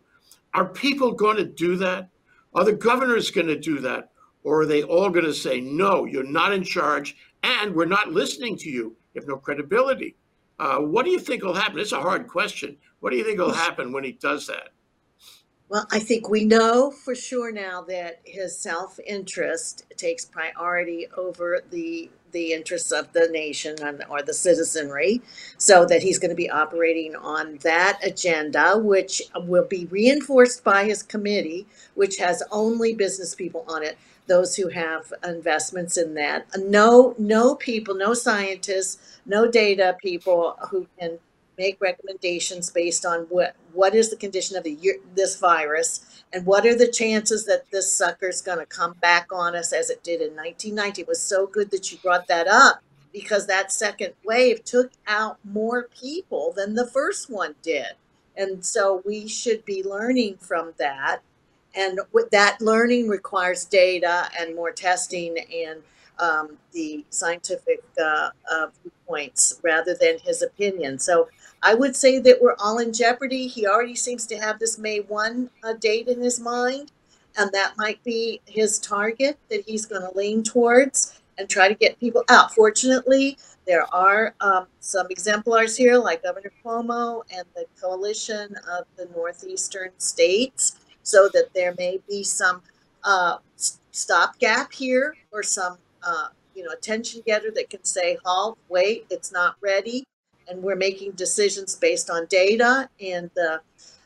Are 0.57 0.65
people 0.65 1.11
going 1.11 1.37
to 1.37 1.45
do 1.45 1.75
that? 1.75 2.09
Are 2.55 2.65
the 2.65 2.73
governors 2.73 3.29
going 3.29 3.45
to 3.45 3.59
do 3.59 3.79
that? 3.81 4.09
Or 4.43 4.61
are 4.61 4.65
they 4.65 4.81
all 4.81 5.11
going 5.11 5.25
to 5.25 5.33
say, 5.33 5.61
no, 5.61 6.05
you're 6.05 6.23
not 6.23 6.51
in 6.51 6.63
charge 6.63 7.15
and 7.43 7.75
we're 7.75 7.85
not 7.85 8.11
listening 8.11 8.57
to 8.57 8.69
you? 8.71 8.95
You 9.13 9.21
have 9.21 9.27
no 9.27 9.37
credibility. 9.37 10.15
Uh, 10.57 10.77
what 10.77 11.05
do 11.05 11.11
you 11.11 11.19
think 11.19 11.43
will 11.43 11.53
happen? 11.53 11.77
It's 11.77 11.91
a 11.91 12.01
hard 12.01 12.27
question. 12.27 12.75
What 13.01 13.11
do 13.11 13.17
you 13.17 13.23
think 13.23 13.37
will 13.37 13.53
happen 13.53 13.91
when 13.91 14.03
he 14.03 14.13
does 14.13 14.47
that? 14.47 14.69
Well, 15.69 15.85
I 15.91 15.99
think 15.99 16.27
we 16.27 16.43
know 16.43 16.89
for 16.89 17.13
sure 17.13 17.51
now 17.51 17.83
that 17.83 18.21
his 18.23 18.57
self 18.57 18.99
interest 19.05 19.85
takes 19.95 20.25
priority 20.25 21.05
over 21.15 21.61
the 21.69 22.09
the 22.37 22.53
interests 22.53 22.91
of 22.91 23.11
the 23.13 23.27
nation 23.31 23.75
and, 23.81 24.03
or 24.09 24.21
the 24.21 24.33
citizenry, 24.33 25.21
so 25.57 25.85
that 25.85 26.03
he's 26.03 26.19
going 26.19 26.29
to 26.29 26.35
be 26.35 26.49
operating 26.49 27.15
on 27.15 27.57
that 27.63 27.99
agenda, 28.03 28.77
which 28.77 29.23
will 29.35 29.65
be 29.65 29.85
reinforced 29.87 30.63
by 30.63 30.85
his 30.85 31.01
committee, 31.01 31.65
which 31.95 32.17
has 32.17 32.43
only 32.51 32.93
business 32.93 33.33
people 33.33 33.65
on 33.67 33.81
it, 33.83 33.97
those 34.27 34.55
who 34.55 34.67
have 34.67 35.11
investments 35.23 35.97
in 35.97 36.13
that. 36.13 36.45
No, 36.57 37.15
no 37.17 37.55
people, 37.55 37.95
no 37.95 38.13
scientists, 38.13 39.19
no 39.25 39.49
data 39.49 39.97
people 40.01 40.57
who 40.69 40.85
can 40.99 41.17
make 41.57 41.79
recommendations 41.81 42.69
based 42.69 43.05
on 43.05 43.21
what 43.29 43.55
what 43.73 43.95
is 43.95 44.09
the 44.09 44.15
condition 44.15 44.57
of 44.57 44.63
the 44.63 44.77
this 45.15 45.39
virus 45.39 46.23
and 46.33 46.45
what 46.45 46.65
are 46.65 46.75
the 46.75 46.91
chances 46.91 47.45
that 47.45 47.69
this 47.71 47.91
sucker 47.91 48.27
is 48.27 48.41
going 48.41 48.59
to 48.59 48.65
come 48.65 48.93
back 49.01 49.27
on 49.31 49.55
us 49.55 49.73
as 49.73 49.89
it 49.89 50.03
did 50.03 50.21
in 50.21 50.35
1990 50.35 51.01
it 51.01 51.07
was 51.07 51.21
so 51.21 51.47
good 51.47 51.71
that 51.71 51.91
you 51.91 51.97
brought 51.99 52.27
that 52.27 52.47
up 52.47 52.81
because 53.17 53.47
that 53.47 53.71
second 53.71 54.13
wave 54.23 54.63
took 54.63 54.91
out 55.07 55.39
more 55.43 55.89
people 55.99 56.53
than 56.55 56.75
the 56.75 56.85
first 56.85 57.31
one 57.31 57.55
did. 57.63 57.93
And 58.35 58.63
so 58.63 59.01
we 59.05 59.27
should 59.27 59.65
be 59.65 59.83
learning 59.83 60.37
from 60.37 60.73
that. 60.77 61.21
And 61.75 61.99
that 62.31 62.61
learning 62.61 63.07
requires 63.07 63.65
data 63.65 64.29
and 64.39 64.55
more 64.55 64.71
testing 64.71 65.37
and 65.39 65.81
um, 66.19 66.57
the 66.73 67.05
scientific 67.09 67.83
uh, 67.99 68.29
uh, 68.51 68.67
points 69.07 69.59
rather 69.63 69.95
than 69.99 70.19
his 70.19 70.41
opinion. 70.43 70.99
So 70.99 71.27
I 71.63 71.73
would 71.73 71.95
say 71.95 72.19
that 72.19 72.41
we're 72.41 72.55
all 72.59 72.79
in 72.79 72.93
jeopardy. 72.93 73.47
He 73.47 73.65
already 73.65 73.95
seems 73.95 74.25
to 74.27 74.37
have 74.37 74.59
this 74.59 74.77
May 74.77 74.99
1 74.99 75.49
uh, 75.63 75.73
date 75.73 76.07
in 76.07 76.21
his 76.21 76.39
mind, 76.39 76.91
and 77.37 77.51
that 77.51 77.73
might 77.77 78.03
be 78.03 78.41
his 78.45 78.79
target 78.79 79.37
that 79.49 79.63
he's 79.65 79.85
going 79.85 80.01
to 80.01 80.17
lean 80.17 80.43
towards 80.43 81.19
and 81.37 81.49
try 81.49 81.67
to 81.67 81.75
get 81.75 81.99
people 81.99 82.23
out. 82.29 82.53
Fortunately, 82.53 83.37
there 83.65 83.85
are 83.93 84.33
um, 84.41 84.67
some 84.79 85.07
exemplars 85.09 85.75
here, 85.75 85.97
like 85.97 86.23
Governor 86.23 86.51
Cuomo 86.63 87.23
and 87.35 87.45
the 87.55 87.65
coalition 87.81 88.55
of 88.71 88.85
the 88.95 89.07
northeastern 89.15 89.91
states, 89.97 90.77
so 91.03 91.29
that 91.33 91.53
there 91.53 91.73
may 91.77 91.99
be 92.07 92.23
some 92.23 92.61
uh, 93.03 93.37
stopgap 93.91 94.71
here 94.71 95.15
or 95.31 95.43
some 95.43 95.77
uh, 96.03 96.27
you 96.55 96.63
know 96.63 96.71
attention 96.71 97.21
getter 97.25 97.51
that 97.51 97.69
can 97.69 97.83
say, 97.83 98.17
"Halt, 98.25 98.57
wait, 98.69 99.05
it's 99.09 99.31
not 99.31 99.55
ready," 99.61 100.05
and 100.49 100.63
we're 100.63 100.75
making 100.75 101.11
decisions 101.11 101.75
based 101.75 102.09
on 102.09 102.25
data 102.27 102.89
and 102.99 103.29
the 103.35 103.61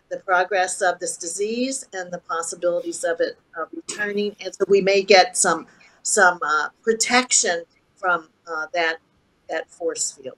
the 0.09 0.17
progress 0.17 0.81
of 0.81 0.99
this 0.99 1.15
disease 1.15 1.87
and 1.93 2.11
the 2.11 2.17
possibilities 2.17 3.05
of 3.05 3.21
it 3.21 3.37
uh, 3.57 3.63
returning, 3.73 4.35
and 4.43 4.53
so 4.53 4.65
we 4.67 4.81
may 4.81 5.01
get 5.01 5.37
some 5.37 5.67
some 6.03 6.39
uh, 6.45 6.67
protection 6.83 7.63
from 7.95 8.27
uh, 8.45 8.65
that 8.73 8.97
that 9.49 9.69
force 9.69 10.11
field. 10.11 10.37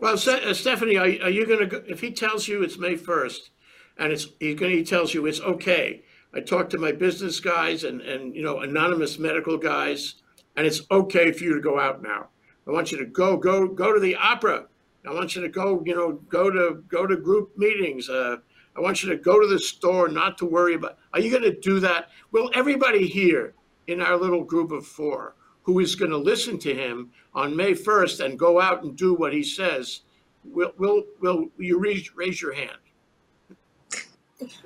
Well, 0.00 0.14
uh, 0.14 0.54
Stephanie, 0.54 0.96
are, 0.96 1.24
are 1.24 1.30
you 1.30 1.46
going 1.46 1.68
to 1.68 1.84
if 1.90 2.00
he 2.00 2.10
tells 2.10 2.48
you 2.48 2.62
it's 2.62 2.78
May 2.78 2.96
first, 2.96 3.50
and 3.98 4.12
it's 4.12 4.28
he, 4.40 4.54
he 4.56 4.82
tells 4.82 5.12
you 5.12 5.26
it's 5.26 5.40
okay? 5.40 6.02
I 6.32 6.40
talked 6.40 6.70
to 6.70 6.78
my 6.78 6.92
business 6.92 7.38
guys 7.38 7.84
and 7.84 8.00
and 8.00 8.34
you 8.34 8.42
know 8.42 8.60
anonymous 8.60 9.18
medical 9.18 9.58
guys, 9.58 10.14
and 10.56 10.66
it's 10.66 10.80
okay 10.90 11.32
for 11.32 11.44
you 11.44 11.54
to 11.54 11.60
go 11.60 11.78
out 11.78 12.02
now. 12.02 12.28
I 12.66 12.70
want 12.70 12.92
you 12.92 12.98
to 12.98 13.04
go 13.04 13.36
go 13.36 13.68
go 13.68 13.92
to 13.92 14.00
the 14.00 14.16
opera. 14.16 14.66
I 15.06 15.12
want 15.14 15.34
you 15.34 15.42
to 15.42 15.48
go 15.48 15.82
you 15.84 15.94
know 15.94 16.12
go 16.28 16.50
to 16.50 16.82
go 16.88 17.06
to 17.06 17.16
group 17.16 17.56
meetings. 17.56 18.08
Uh, 18.08 18.36
I 18.76 18.80
want 18.80 19.02
you 19.02 19.10
to 19.10 19.16
go 19.16 19.40
to 19.40 19.46
the 19.46 19.58
store, 19.58 20.08
not 20.08 20.38
to 20.38 20.46
worry 20.46 20.74
about. 20.74 20.98
Are 21.12 21.20
you 21.20 21.30
going 21.30 21.42
to 21.42 21.58
do 21.58 21.80
that? 21.80 22.08
Will 22.30 22.50
everybody 22.54 23.08
here 23.08 23.54
in 23.88 24.00
our 24.00 24.16
little 24.16 24.44
group 24.44 24.70
of 24.70 24.86
four 24.86 25.34
who 25.62 25.80
is 25.80 25.94
going 25.94 26.10
to 26.10 26.16
listen 26.16 26.58
to 26.58 26.74
him 26.74 27.10
on 27.34 27.56
May 27.56 27.72
1st 27.72 28.24
and 28.24 28.38
go 28.38 28.60
out 28.60 28.82
and 28.82 28.96
do 28.96 29.14
what 29.14 29.32
he 29.32 29.42
says, 29.42 30.02
will, 30.44 30.72
will, 30.78 31.04
will 31.20 31.46
you 31.58 31.78
raise, 31.78 32.14
raise 32.14 32.40
your 32.40 32.54
hand? 32.54 32.78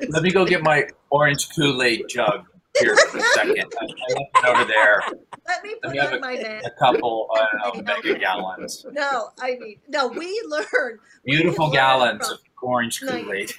Let 0.08 0.22
me 0.22 0.30
go 0.30 0.44
get 0.44 0.62
my 0.62 0.86
orange 1.10 1.48
Kool 1.54 1.82
Aid 1.82 2.04
jug 2.08 2.46
here 2.78 2.96
for 2.96 3.18
a 3.18 3.22
second. 3.22 3.64
I 3.80 3.84
left 3.84 4.30
it 4.36 4.46
over 4.46 4.64
there. 4.64 5.02
Let 5.46 5.62
me 5.62 5.74
put 5.82 5.84
Let 5.84 5.92
me 5.92 5.98
on 6.00 6.14
a, 6.14 6.20
my 6.20 6.32
a 6.32 6.70
couple 6.78 7.28
uh, 7.38 7.82
mega 7.82 8.18
gallons. 8.18 8.86
No, 8.92 9.30
I 9.40 9.56
mean, 9.60 9.78
no, 9.88 10.08
we 10.08 10.42
learned. 10.48 11.00
Beautiful 11.24 11.70
we 11.70 11.76
gallons 11.76 12.28
of 12.30 12.38
orange 12.62 13.00
Kool 13.00 13.32
Aid. 13.32 13.52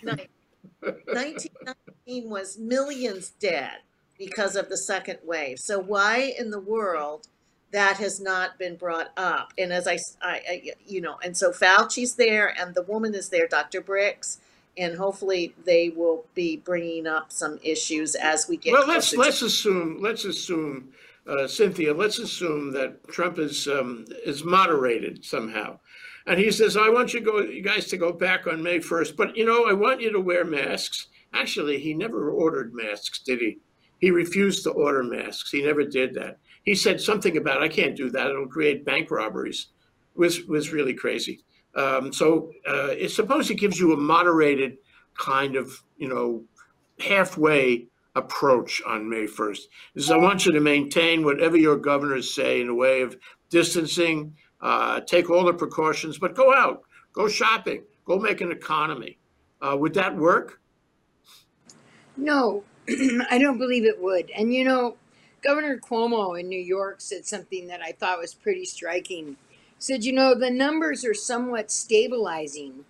1919 0.81 2.29
was 2.29 2.57
millions 2.57 3.29
dead 3.39 3.77
because 4.17 4.55
of 4.55 4.69
the 4.69 4.77
second 4.77 5.19
wave. 5.23 5.59
So 5.59 5.79
why 5.79 6.33
in 6.37 6.51
the 6.51 6.59
world 6.59 7.27
that 7.71 7.97
has 7.97 8.19
not 8.19 8.57
been 8.57 8.75
brought 8.75 9.11
up? 9.17 9.53
And 9.57 9.73
as 9.73 9.87
I, 9.87 9.97
I, 10.21 10.41
I 10.49 10.63
you 10.85 11.01
know, 11.01 11.17
and 11.23 11.35
so 11.37 11.51
Fauci's 11.51 12.15
there, 12.15 12.47
and 12.59 12.75
the 12.75 12.83
woman 12.83 13.13
is 13.13 13.29
there, 13.29 13.47
Dr. 13.47 13.81
Birx, 13.81 14.37
and 14.77 14.97
hopefully 14.97 15.53
they 15.65 15.89
will 15.89 16.25
be 16.33 16.57
bringing 16.57 17.07
up 17.07 17.31
some 17.31 17.59
issues 17.63 18.15
as 18.15 18.47
we 18.47 18.57
get. 18.57 18.73
Well, 18.73 18.87
let's 18.87 19.15
let's 19.15 19.41
assume 19.41 19.99
let's 20.01 20.25
assume. 20.25 20.89
Uh, 21.27 21.47
Cynthia, 21.47 21.93
let's 21.93 22.19
assume 22.19 22.71
that 22.73 23.07
Trump 23.07 23.39
is 23.39 23.67
um, 23.67 24.05
is 24.25 24.43
moderated 24.43 25.25
somehow, 25.25 25.79
and 26.27 26.39
he 26.39 26.51
says, 26.51 26.77
"I 26.77 26.89
want 26.89 27.13
you 27.13 27.21
go, 27.21 27.39
you 27.39 27.63
guys 27.63 27.87
to 27.87 27.97
go 27.97 28.13
back 28.13 28.45
on 28.45 28.61
May 28.61 28.79
1st, 28.79 29.15
but 29.15 29.35
you 29.35 29.45
know, 29.45 29.65
I 29.65 29.73
want 29.73 30.01
you 30.01 30.11
to 30.11 30.19
wear 30.19 30.45
masks." 30.45 31.07
Actually, 31.33 31.79
he 31.79 31.93
never 31.93 32.31
ordered 32.31 32.73
masks, 32.73 33.19
did 33.19 33.39
he? 33.39 33.57
He 33.99 34.09
refused 34.09 34.63
to 34.63 34.71
order 34.71 35.03
masks. 35.03 35.51
He 35.51 35.63
never 35.63 35.83
did 35.83 36.13
that. 36.13 36.37
He 36.63 36.75
said 36.75 37.01
something 37.01 37.37
about, 37.37 37.61
I 37.61 37.67
can't 37.67 37.95
do 37.95 38.09
that. 38.11 38.27
It'll 38.27 38.47
create 38.47 38.85
bank 38.85 39.11
robberies. 39.11 39.67
Was, 40.15 40.45
was 40.45 40.71
really 40.71 40.93
crazy. 40.93 41.41
Um, 41.75 42.13
so 42.13 42.51
uh, 42.65 42.93
suppose 43.09 43.49
it 43.49 43.55
gives 43.55 43.77
you 43.77 43.91
a 43.93 43.97
moderated 43.97 44.77
kind 45.17 45.57
of, 45.57 45.83
you 45.97 46.07
know, 46.07 46.45
halfway 46.99 47.87
approach 48.15 48.81
on 48.85 49.09
May 49.09 49.25
1st. 49.25 49.59
Is 49.95 50.11
I 50.11 50.17
want 50.17 50.45
you 50.45 50.51
to 50.53 50.59
maintain 50.59 51.23
whatever 51.23 51.57
your 51.57 51.77
governors 51.77 52.33
say 52.33 52.61
in 52.61 52.69
a 52.69 52.75
way 52.75 53.01
of 53.01 53.17
distancing, 53.49 54.35
uh, 54.61 55.01
take 55.01 55.29
all 55.29 55.45
the 55.45 55.53
precautions, 55.53 56.17
but 56.17 56.35
go 56.35 56.53
out, 56.53 56.83
go 57.13 57.27
shopping, 57.27 57.83
go 58.05 58.17
make 58.17 58.41
an 58.41 58.51
economy. 58.51 59.17
Uh, 59.61 59.75
would 59.77 59.93
that 59.93 60.15
work? 60.15 60.59
No, 62.17 62.63
I 63.29 63.37
don't 63.37 63.57
believe 63.57 63.85
it 63.85 64.01
would. 64.01 64.29
And 64.31 64.53
you 64.53 64.63
know, 64.63 64.97
Governor 65.43 65.77
Cuomo 65.77 66.39
in 66.39 66.47
New 66.47 66.59
York 66.59 67.01
said 67.01 67.25
something 67.25 67.67
that 67.67 67.81
I 67.81 67.91
thought 67.91 68.19
was 68.19 68.33
pretty 68.33 68.65
striking. 68.65 69.37
Said, 69.77 70.03
you 70.03 70.13
know, 70.13 70.33
the 70.33 70.49
numbers 70.49 71.05
are 71.05 71.13
somewhat 71.13 71.69
stabilizing, 71.69 72.85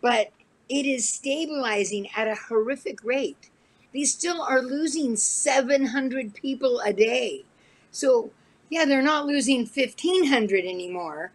but 0.00 0.32
it 0.68 0.86
is 0.86 1.08
stabilizing 1.08 2.08
at 2.16 2.26
a 2.26 2.34
horrific 2.34 3.04
rate. 3.04 3.50
They 3.92 4.04
still 4.04 4.40
are 4.42 4.62
losing 4.62 5.16
700 5.16 6.34
people 6.34 6.80
a 6.80 6.92
day. 6.92 7.44
So, 7.90 8.30
yeah, 8.68 8.84
they're 8.84 9.02
not 9.02 9.26
losing 9.26 9.60
1,500 9.60 10.64
anymore, 10.64 11.32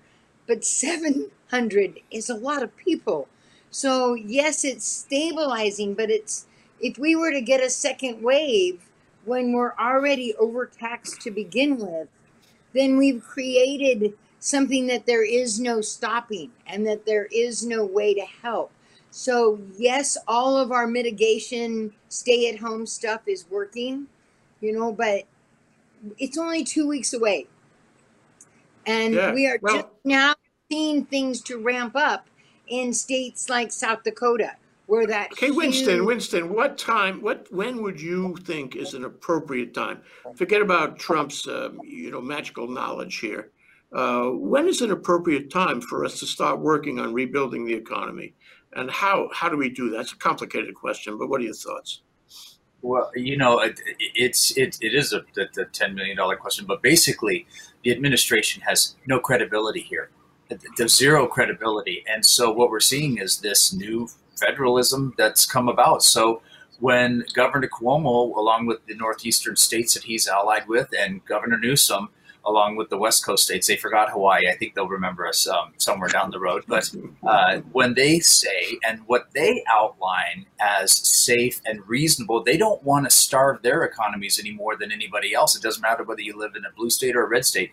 but 0.47 0.63
700 0.63 1.99
is 2.11 2.29
a 2.29 2.35
lot 2.35 2.63
of 2.63 2.77
people. 2.77 3.27
So, 3.69 4.13
yes, 4.13 4.63
it's 4.63 4.87
stabilizing, 4.87 5.95
but 5.95 6.09
it's 6.09 6.45
if 6.79 6.97
we 6.97 7.15
were 7.15 7.31
to 7.31 7.41
get 7.41 7.61
a 7.61 7.69
second 7.69 8.21
wave 8.21 8.81
when 9.25 9.51
we're 9.51 9.73
already 9.73 10.33
overtaxed 10.35 11.21
to 11.21 11.31
begin 11.31 11.77
with, 11.77 12.07
then 12.73 12.97
we've 12.97 13.23
created 13.23 14.13
something 14.39 14.87
that 14.87 15.05
there 15.05 15.23
is 15.25 15.59
no 15.59 15.81
stopping 15.81 16.51
and 16.67 16.85
that 16.85 17.05
there 17.05 17.27
is 17.31 17.65
no 17.65 17.83
way 17.83 18.13
to 18.13 18.25
help. 18.43 18.71
So, 19.17 19.61
yes, 19.77 20.17
all 20.27 20.57
of 20.57 20.73
our 20.73 20.87
mitigation, 20.87 21.93
stay 22.09 22.49
at 22.49 22.59
home 22.59 22.85
stuff 22.85 23.21
is 23.27 23.45
working, 23.49 24.07
you 24.59 24.77
know, 24.77 24.91
but 24.91 25.23
it's 26.17 26.37
only 26.37 26.65
two 26.65 26.85
weeks 26.85 27.13
away. 27.13 27.47
And 28.85 29.13
yeah. 29.13 29.33
we 29.33 29.47
are 29.47 29.57
well, 29.61 29.75
just 29.77 29.87
now 30.03 30.35
seeing 30.69 31.05
things 31.05 31.39
to 31.43 31.63
ramp 31.63 31.95
up 31.95 32.27
in 32.67 32.91
states 32.93 33.47
like 33.47 33.71
South 33.71 34.03
Dakota 34.03 34.51
where 34.87 35.07
that 35.07 35.31
okay 35.31 35.49
winston 35.49 36.05
winston 36.05 36.53
what 36.53 36.77
time 36.77 37.19
what 37.19 37.51
when 37.51 37.81
would 37.81 37.99
you 37.99 38.35
think 38.41 38.75
is 38.75 38.93
an 38.93 39.03
appropriate 39.03 39.73
time 39.73 39.99
forget 40.35 40.61
about 40.61 40.99
trump's 40.99 41.47
uh, 41.47 41.69
you 41.83 42.11
know 42.11 42.21
magical 42.21 42.67
knowledge 42.67 43.17
here 43.17 43.49
uh, 43.93 44.25
when 44.25 44.67
is 44.67 44.81
an 44.81 44.91
appropriate 44.91 45.49
time 45.49 45.81
for 45.81 46.05
us 46.05 46.19
to 46.19 46.27
start 46.27 46.59
working 46.59 46.99
on 46.99 47.11
rebuilding 47.11 47.65
the 47.65 47.73
economy 47.73 48.35
and 48.75 48.91
how 48.91 49.29
how 49.33 49.49
do 49.49 49.57
we 49.57 49.69
do 49.69 49.89
that 49.89 50.01
it's 50.01 50.11
a 50.13 50.17
complicated 50.17 50.75
question 50.75 51.17
but 51.17 51.27
what 51.27 51.41
are 51.41 51.45
your 51.45 51.53
thoughts 51.53 52.01
well, 52.85 53.09
you 53.15 53.35
know, 53.35 53.61
it, 53.61 53.79
it's 54.13 54.55
it, 54.55 54.77
it 54.79 54.93
is 54.93 55.11
a 55.11 55.25
the, 55.33 55.47
the 55.55 55.65
ten 55.65 55.95
million 55.95 56.15
dollar 56.15 56.35
question, 56.35 56.67
but 56.67 56.83
basically, 56.83 57.47
the 57.83 57.91
administration 57.91 58.61
has 58.61 58.95
no 59.07 59.19
credibility 59.19 59.81
here. 59.81 60.11
There's 60.77 60.95
zero 60.95 61.25
credibility, 61.25 62.03
and 62.07 62.23
so 62.23 62.51
what 62.51 62.69
we're 62.69 62.79
seeing 62.79 63.17
is 63.17 63.39
this 63.39 63.73
new 63.73 64.07
federalism 64.39 65.15
that's 65.17 65.47
come 65.47 65.67
about. 65.67 66.03
So 66.03 66.43
when 66.79 67.25
Governor 67.33 67.69
Cuomo, 67.69 68.35
along 68.37 68.67
with 68.67 68.85
the 68.85 68.93
northeastern 68.93 69.55
states 69.55 69.95
that 69.95 70.03
he's 70.03 70.27
allied 70.27 70.67
with, 70.67 70.89
and 70.95 71.25
Governor 71.25 71.57
Newsom, 71.57 72.09
along 72.45 72.75
with 72.75 72.89
the 72.89 72.97
West 72.97 73.25
Coast 73.25 73.43
states, 73.43 73.67
they 73.67 73.75
forgot 73.75 74.11
Hawaii. 74.11 74.47
I 74.47 74.55
think 74.55 74.75
they'll 74.75 74.87
remember 74.87 75.27
us 75.27 75.47
um, 75.47 75.73
somewhere 75.77 76.09
down 76.09 76.31
the 76.31 76.39
road. 76.39 76.63
But 76.67 76.93
uh, 77.25 77.61
when 77.71 77.95
they 77.95 78.19
say 78.19 78.77
and 78.87 79.01
what 79.07 79.31
they 79.33 79.63
outline 79.67 80.45
as 80.59 80.95
safe 80.95 81.59
and 81.65 81.87
reasonable, 81.87 82.43
they 82.43 82.57
don't 82.57 82.83
want 82.83 83.05
to 83.05 83.11
starve 83.11 83.61
their 83.61 83.83
economies 83.83 84.39
any 84.39 84.51
more 84.51 84.75
than 84.75 84.91
anybody 84.91 85.33
else. 85.33 85.55
It 85.55 85.63
doesn't 85.63 85.81
matter 85.81 86.03
whether 86.03 86.21
you 86.21 86.37
live 86.37 86.55
in 86.55 86.65
a 86.65 86.71
blue 86.71 86.89
state 86.89 87.15
or 87.15 87.23
a 87.23 87.27
red 87.27 87.45
state. 87.45 87.71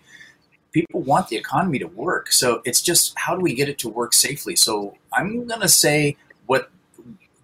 People 0.72 1.02
want 1.02 1.28
the 1.28 1.36
economy 1.36 1.78
to 1.78 1.86
work. 1.88 2.32
So 2.32 2.62
it's 2.64 2.80
just 2.80 3.12
how 3.18 3.36
do 3.36 3.42
we 3.42 3.54
get 3.54 3.68
it 3.68 3.78
to 3.80 3.90
work 3.90 4.14
safely? 4.14 4.56
So 4.56 4.96
I'm 5.12 5.46
going 5.46 5.60
to 5.60 5.68
say 5.68 6.16
what 6.46 6.70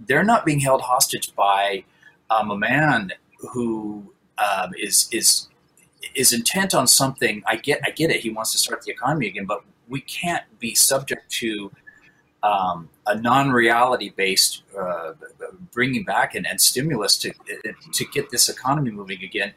they're 0.01 0.25
not 0.25 0.47
being 0.47 0.61
held 0.61 0.81
hostage 0.81 1.35
by 1.35 1.85
um, 2.31 2.51
a 2.51 2.57
man 2.57 3.13
who 3.53 4.13
um, 4.39 4.73
is 4.79 5.09
is 5.13 5.49
is 6.19 6.33
intent 6.33 6.75
on 6.75 6.87
something. 6.87 7.43
I 7.47 7.57
get 7.57 7.81
I 7.85 7.91
get 7.91 8.11
it. 8.11 8.21
He 8.21 8.31
wants 8.31 8.53
to 8.53 8.59
start 8.59 8.83
the 8.83 8.93
economy 8.93 9.27
again, 9.29 9.47
but 9.47 9.63
we 9.89 10.01
can't 10.01 10.45
be 10.59 10.75
subject 10.75 11.31
to 11.33 11.73
um, 12.43 12.89
a 13.07 13.19
non-reality 13.19 14.11
based 14.11 14.63
uh, 14.79 15.15
bringing 15.73 16.05
back 16.05 16.35
and, 16.35 16.47
and 16.47 16.61
stimulus 16.61 17.17
to 17.19 17.33
to 17.93 18.05
get 18.07 18.31
this 18.31 18.49
economy 18.49 18.91
moving 18.91 19.23
again. 19.23 19.53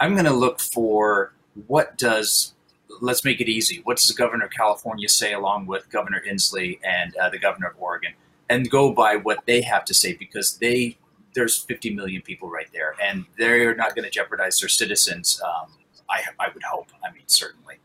I'm 0.00 0.12
going 0.12 0.24
to 0.24 0.32
look 0.32 0.60
for 0.60 1.32
what 1.66 1.96
does 1.96 2.54
let's 3.00 3.24
make 3.24 3.40
it 3.40 3.48
easy. 3.48 3.80
What 3.84 3.96
does 3.96 4.08
the 4.08 4.14
governor 4.14 4.44
of 4.44 4.52
California 4.52 5.08
say, 5.08 5.32
along 5.32 5.66
with 5.66 5.90
Governor 5.90 6.22
Inslee 6.28 6.78
and 6.84 7.16
uh, 7.16 7.28
the 7.28 7.38
governor 7.38 7.68
of 7.68 7.74
Oregon? 7.78 8.12
and 8.48 8.70
go 8.70 8.92
by 8.92 9.16
what 9.16 9.40
they 9.46 9.62
have 9.62 9.84
to 9.86 9.94
say 9.94 10.14
because 10.14 10.58
they 10.58 10.96
there's 11.34 11.58
50 11.58 11.94
million 11.94 12.22
people 12.22 12.48
right 12.48 12.68
there, 12.72 12.94
and 13.02 13.24
they're 13.36 13.74
not 13.74 13.96
going 13.96 14.04
to 14.04 14.10
jeopardize 14.10 14.60
their 14.60 14.68
citizens. 14.68 15.42
Um, 15.44 15.72
I, 16.08 16.22
I 16.38 16.48
would 16.52 16.62
hope. 16.62 16.88
I 17.04 17.12
mean, 17.12 17.24
certainly. 17.26 17.76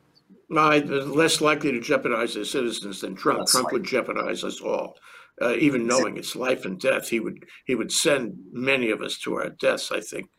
Uh, 0.52 0.80
less 1.06 1.42
likely 1.42 1.72
to 1.72 1.80
jeopardize 1.80 2.34
their 2.34 2.46
citizens 2.46 3.02
than 3.02 3.16
Trump. 3.16 3.48
Trump 3.48 3.66
likely. 3.66 3.80
would 3.80 3.88
jeopardize 3.88 4.44
us 4.44 4.62
all, 4.62 4.96
uh, 5.42 5.54
even 5.56 5.86
knowing 5.86 6.18
it's 6.18 6.36
life 6.36 6.66
and 6.66 6.80
death. 6.80 7.10
He 7.10 7.20
would 7.20 7.46
he 7.66 7.76
would 7.76 7.92
send 7.92 8.36
many 8.52 8.90
of 8.90 9.02
us 9.02 9.20
to 9.20 9.36
our 9.36 9.50
deaths. 9.50 9.92
I 9.92 10.02
think. 10.02 10.30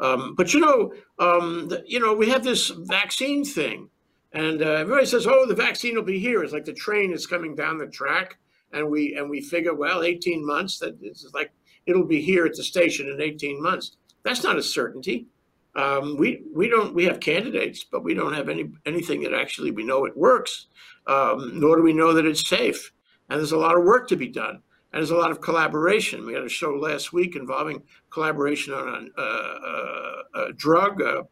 Um, 0.00 0.34
but 0.34 0.52
you 0.52 0.58
know, 0.58 0.92
um, 1.20 1.68
the, 1.68 1.84
you 1.86 2.00
know, 2.00 2.12
we 2.12 2.28
have 2.30 2.42
this 2.42 2.70
vaccine 2.70 3.44
thing, 3.44 3.88
and 4.32 4.60
uh, 4.60 4.66
everybody 4.66 5.06
says, 5.06 5.28
"Oh, 5.28 5.46
the 5.46 5.54
vaccine 5.54 5.94
will 5.94 6.02
be 6.02 6.18
here." 6.18 6.42
It's 6.42 6.52
like 6.52 6.64
the 6.64 6.72
train 6.72 7.12
is 7.12 7.26
coming 7.26 7.54
down 7.54 7.78
the 7.78 7.86
track, 7.86 8.38
and 8.72 8.90
we 8.90 9.14
and 9.14 9.30
we 9.30 9.40
figure, 9.40 9.74
well, 9.74 10.02
eighteen 10.02 10.44
months. 10.44 10.80
That 10.80 10.98
it's 11.02 11.24
like 11.34 11.52
it'll 11.86 12.06
be 12.06 12.20
here 12.20 12.46
at 12.46 12.54
the 12.54 12.64
station 12.64 13.08
in 13.08 13.20
eighteen 13.20 13.62
months. 13.62 13.96
That's 14.24 14.42
not 14.42 14.58
a 14.58 14.62
certainty. 14.62 15.26
Um, 15.74 16.16
we 16.18 16.42
we 16.54 16.68
don't 16.68 16.94
we 16.94 17.04
have 17.04 17.20
candidates, 17.20 17.84
but 17.84 18.04
we 18.04 18.14
don't 18.14 18.34
have 18.34 18.48
any 18.48 18.70
anything 18.84 19.22
that 19.22 19.32
actually 19.32 19.70
we 19.70 19.84
know 19.84 20.04
it 20.04 20.16
works, 20.16 20.66
um, 21.06 21.58
nor 21.58 21.76
do 21.76 21.82
we 21.82 21.94
know 21.94 22.12
that 22.12 22.26
it's 22.26 22.46
safe. 22.46 22.92
And 23.28 23.38
there's 23.38 23.52
a 23.52 23.58
lot 23.58 23.76
of 23.76 23.84
work 23.84 24.08
to 24.08 24.16
be 24.16 24.28
done, 24.28 24.56
and 24.92 25.00
there's 25.00 25.10
a 25.10 25.16
lot 25.16 25.30
of 25.30 25.40
collaboration. 25.40 26.26
We 26.26 26.34
had 26.34 26.44
a 26.44 26.48
show 26.48 26.74
last 26.74 27.12
week 27.12 27.36
involving 27.36 27.82
collaboration 28.10 28.74
on 28.74 29.10
a, 29.16 29.22
a, 29.22 30.22
a 30.34 30.52
drug, 30.52 31.00
uh, 31.00 31.22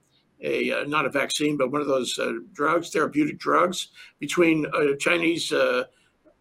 a 0.40 0.72
uh, 0.72 0.84
not 0.84 1.04
a 1.04 1.10
vaccine, 1.10 1.58
but 1.58 1.70
one 1.70 1.82
of 1.82 1.86
those 1.86 2.18
uh, 2.18 2.32
drugs, 2.54 2.90
therapeutic 2.90 3.38
drugs, 3.38 3.88
between 4.18 4.66
a 4.74 4.96
Chinese. 4.96 5.52
Uh, 5.52 5.84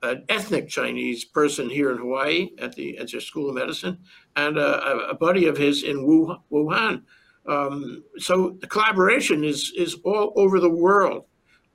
an 0.02 0.24
ethnic 0.30 0.70
Chinese 0.70 1.26
person 1.26 1.70
here 1.70 1.92
in 1.92 1.98
Hawaii 1.98 2.52
at 2.58 2.74
the 2.74 2.98
at 2.98 3.12
their 3.12 3.20
school 3.20 3.50
of 3.50 3.56
medicine, 3.56 3.98
and 4.36 4.58
uh, 4.58 4.80
a, 4.82 5.10
a 5.10 5.14
buddy 5.14 5.46
of 5.46 5.58
his 5.58 5.84
in 5.84 6.06
Wu- 6.06 6.38
Wuhan, 6.50 7.04
um, 7.50 8.04
so 8.18 8.58
the 8.62 8.68
collaboration 8.68 9.44
is 9.44 9.74
is 9.76 9.96
all 10.04 10.34
over 10.36 10.60
the 10.60 10.70
world. 10.70 11.26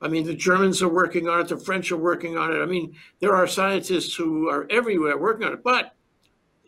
I 0.01 0.07
mean, 0.07 0.25
the 0.25 0.35
Germans 0.35 0.81
are 0.81 0.89
working 0.89 1.27
on 1.27 1.41
it, 1.41 1.47
the 1.49 1.57
French 1.57 1.91
are 1.91 1.97
working 1.97 2.37
on 2.37 2.53
it. 2.53 2.59
I 2.59 2.65
mean, 2.65 2.95
there 3.19 3.35
are 3.35 3.47
scientists 3.47 4.15
who 4.15 4.49
are 4.49 4.67
everywhere 4.69 5.17
working 5.17 5.45
on 5.45 5.53
it, 5.53 5.63
but 5.63 5.95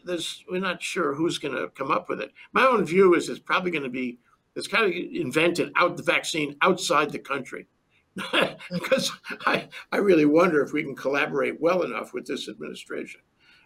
there's 0.03 0.43
we're 0.49 0.59
not 0.59 0.83
sure 0.83 1.13
who's 1.13 1.37
going 1.37 1.55
to 1.55 1.69
come 1.69 1.89
up 1.89 2.09
with 2.09 2.19
it. 2.19 2.33
My 2.51 2.65
own 2.65 2.85
view 2.85 3.15
is 3.15 3.29
it's 3.29 3.39
probably 3.39 3.71
going 3.71 3.83
to 3.83 3.89
be 3.89 4.19
it's 4.55 4.67
kind 4.67 4.85
of 4.85 4.91
invented 4.91 5.71
out 5.77 5.95
the 5.95 6.03
vaccine 6.03 6.55
outside 6.61 7.11
the 7.11 7.19
country. 7.19 7.67
because 8.71 9.11
I, 9.45 9.69
I 9.91 9.97
really 9.97 10.25
wonder 10.25 10.63
if 10.63 10.73
we 10.73 10.83
can 10.83 10.95
collaborate 10.95 11.61
well 11.61 11.83
enough 11.83 12.13
with 12.13 12.25
this 12.25 12.49
administration 12.49 13.21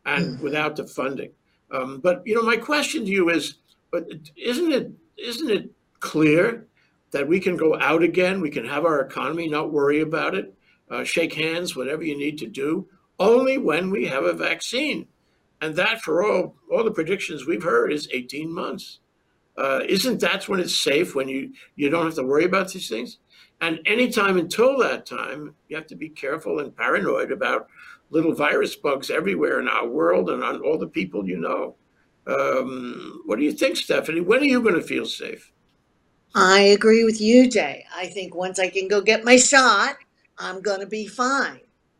and 0.05 0.41
without 0.41 0.75
the 0.75 0.85
funding. 0.85 1.31
Um, 1.71 2.01
but 2.03 2.21
you 2.25 2.35
know, 2.35 2.41
my 2.41 2.57
question 2.57 3.05
to 3.05 3.11
you 3.11 3.29
is, 3.29 3.55
but 3.91 4.05
isn't 4.35 4.71
it 4.73 4.91
isn't 5.17 5.49
it 5.49 5.71
clear 5.99 6.67
that 7.11 7.27
we 7.27 7.39
can 7.39 7.57
go 7.57 7.79
out 7.79 8.03
again? 8.03 8.41
We 8.41 8.49
can 8.49 8.65
have 8.65 8.85
our 8.85 9.01
economy, 9.01 9.47
not 9.47 9.71
worry 9.71 10.01
about 10.01 10.35
it, 10.35 10.53
uh, 10.89 11.03
shake 11.03 11.33
hands, 11.33 11.75
whatever 11.75 12.03
you 12.03 12.17
need 12.17 12.37
to 12.39 12.47
do, 12.47 12.87
only 13.19 13.57
when 13.57 13.89
we 13.91 14.07
have 14.07 14.23
a 14.23 14.33
vaccine. 14.33 15.07
And 15.61 15.75
that, 15.75 16.01
for 16.01 16.23
all 16.23 16.55
all 16.71 16.83
the 16.83 16.91
predictions 16.91 17.45
we've 17.45 17.63
heard, 17.63 17.93
is 17.93 18.09
18 18.11 18.51
months. 18.51 18.99
Uh, 19.57 19.81
isn't 19.87 20.21
that 20.21 20.47
when 20.49 20.59
it's 20.59 20.75
safe? 20.75 21.13
When 21.13 21.27
you 21.29 21.53
you 21.75 21.89
don't 21.89 22.05
have 22.05 22.15
to 22.15 22.23
worry 22.23 22.45
about 22.45 22.71
these 22.71 22.89
things? 22.89 23.19
And 23.61 23.79
anytime 23.85 24.37
until 24.37 24.79
that 24.79 25.05
time, 25.05 25.53
you 25.69 25.75
have 25.75 25.85
to 25.87 25.95
be 25.95 26.09
careful 26.09 26.59
and 26.59 26.75
paranoid 26.75 27.31
about 27.31 27.67
little 28.09 28.33
virus 28.33 28.75
bugs 28.75 29.11
everywhere 29.11 29.59
in 29.59 29.67
our 29.67 29.87
world 29.87 30.29
and 30.31 30.43
on 30.43 30.61
all 30.61 30.79
the 30.79 30.87
people 30.87 31.27
you 31.27 31.37
know. 31.37 31.75
Um, 32.27 33.21
what 33.25 33.39
do 33.39 33.45
you 33.45 33.51
think, 33.51 33.77
Stephanie? 33.77 34.21
When 34.21 34.41
are 34.41 34.45
you 34.45 34.61
going 34.61 34.75
to 34.75 34.81
feel 34.81 35.05
safe? 35.05 35.51
I 36.35 36.61
agree 36.61 37.03
with 37.03 37.19
you, 37.19 37.49
Jay. 37.49 37.85
I 37.95 38.07
think 38.07 38.35
once 38.35 38.59
I 38.59 38.69
can 38.69 38.87
go 38.87 39.01
get 39.01 39.25
my 39.25 39.35
shot, 39.35 39.97
I'm 40.37 40.61
going 40.61 40.79
to 40.79 40.87
be 40.87 41.07
fine. 41.07 41.59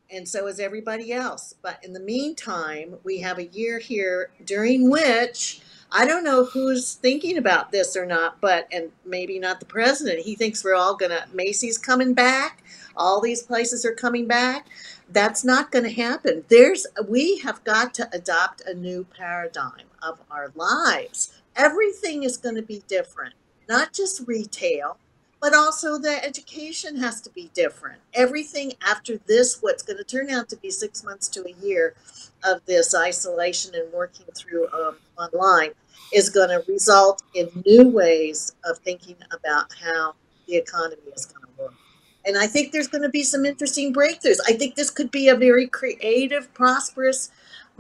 And 0.10 0.28
so 0.28 0.48
is 0.48 0.60
everybody 0.60 1.12
else. 1.12 1.54
But 1.62 1.84
in 1.84 1.94
the 1.94 2.00
meantime, 2.00 2.96
we 3.04 3.20
have 3.20 3.40
a 3.40 3.48
year 3.48 3.80
here 3.80 4.32
during 4.46 4.90
which 4.90 5.62
I 5.92 6.06
don't 6.06 6.24
know 6.24 6.46
who's 6.46 6.96
thinking 6.96 7.38
about 7.38 7.72
this 7.72 7.98
or 7.98 8.06
not, 8.06 8.40
but, 8.40 8.68
and 8.72 8.92
maybe 9.05 9.40
not 9.40 9.60
the 9.60 9.66
president. 9.66 10.20
He 10.20 10.36
thinks 10.36 10.64
we're 10.64 10.75
all 10.75 10.96
going 10.96 11.12
to, 11.12 11.25
Macy's 11.34 11.77
coming 11.77 12.14
back. 12.14 12.64
All 12.96 13.20
these 13.20 13.42
places 13.42 13.86
are 13.86 13.94
coming 13.94 14.27
back. 14.27 14.68
That's 15.10 15.44
not 15.44 15.72
going 15.72 15.84
to 15.84 15.92
happen. 15.92 16.46
There's, 16.50 16.88
we 17.10 17.40
have 17.40 17.62
got 17.66 17.94
to 17.96 18.10
adopt 18.14 18.62
a 18.62 18.74
new 18.74 19.05
paradigm 19.05 19.91
of 20.01 20.20
our 20.29 20.51
lives. 20.55 21.33
Everything 21.55 22.24
is 22.24 22.37
going 22.37 22.55
to 22.55 22.61
be 22.61 22.83
different 22.87 23.33
not 23.72 23.94
just 23.94 24.27
retail, 24.27 24.98
but 25.40 25.55
also 25.55 25.98
the 25.98 26.24
education 26.24 26.98
has 26.98 27.22
to 27.22 27.29
be 27.29 27.50
different. 27.53 28.00
Everything 28.14 28.74
after 28.85 29.18
this, 29.27 29.59
what's 29.61 29.81
going 29.81 29.98
to 29.98 30.03
turn 30.03 30.29
out 30.29 30.50
to 30.50 30.57
be 30.57 30.70
six 30.70 31.05
months 31.05 31.29
to 31.29 31.46
a 31.48 31.66
year 31.66 31.96
of 32.44 32.64
this 32.66 32.94
isolation 32.94 33.74
and 33.74 33.92
working 33.94 34.25
through 34.35 34.68
um, 34.74 34.98
online, 35.18 35.72
is 36.14 36.29
going 36.29 36.50
to 36.50 36.61
result 36.70 37.24
in 37.33 37.50
new 37.66 37.87
ways 37.87 38.53
of 38.66 38.77
thinking 38.79 39.16
about 39.31 39.72
how 39.81 40.14
the 40.48 40.57
economy 40.57 41.01
is 41.16 41.25
going 41.25 41.46
to 41.46 41.64
work. 41.64 41.74
And 42.25 42.37
I 42.37 42.48
think 42.48 42.74
there's 42.74 42.90
going 42.90 43.03
to 43.03 43.09
be 43.09 43.24
some 43.24 43.46
interesting 43.46 43.94
breakthroughs. 43.94 44.40
I 44.46 44.53
think 44.53 44.75
this 44.75 44.90
could 44.90 45.11
be 45.11 45.29
a 45.29 45.35
very 45.35 45.66
creative, 45.66 46.53
prosperous 46.53 47.31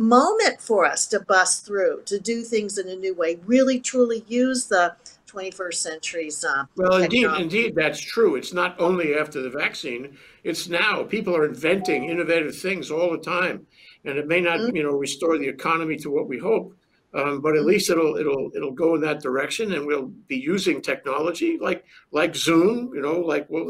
moment 0.01 0.61
for 0.61 0.85
us 0.85 1.07
to 1.07 1.19
bust 1.21 1.65
through, 1.65 2.01
to 2.05 2.19
do 2.19 2.41
things 2.43 2.77
in 2.77 2.89
a 2.89 2.95
new 2.95 3.13
way, 3.13 3.37
really 3.45 3.79
truly 3.79 4.25
use 4.27 4.65
the 4.65 4.95
21st 5.27 5.73
century's 5.75 6.43
uh, 6.43 6.65
Well, 6.75 6.97
indeed, 7.03 7.21
technology. 7.21 7.43
indeed, 7.43 7.75
that's 7.75 7.99
true. 7.99 8.35
It's 8.35 8.53
not 8.53 8.79
only 8.79 9.15
after 9.15 9.41
the 9.41 9.49
vaccine; 9.49 10.17
it's 10.43 10.67
now. 10.67 11.03
People 11.03 11.35
are 11.35 11.45
inventing 11.45 12.05
innovative 12.09 12.55
things 12.57 12.91
all 12.91 13.11
the 13.11 13.17
time, 13.17 13.65
and 14.03 14.17
it 14.17 14.27
may 14.27 14.41
not, 14.41 14.59
Mhm. 14.59 14.75
you 14.75 14.83
know, 14.83 14.91
restore 14.97 15.37
the 15.37 15.47
economy 15.47 15.95
to 15.97 16.09
what 16.09 16.27
we 16.27 16.37
hope, 16.37 16.73
um, 17.13 17.39
but 17.39 17.55
at 17.55 17.63
least 17.65 17.89
it'll 17.89 18.17
it'll 18.17 18.51
it'll 18.55 18.71
go 18.73 18.95
in 18.95 19.01
that 19.01 19.21
direction, 19.21 19.71
and 19.73 19.85
we'll 19.85 20.07
be 20.27 20.35
using 20.37 20.81
technology 20.81 21.57
like 21.61 21.85
like 22.11 22.35
Zoom, 22.35 22.91
you 22.93 23.01
know, 23.01 23.19
like 23.19 23.45
well, 23.49 23.69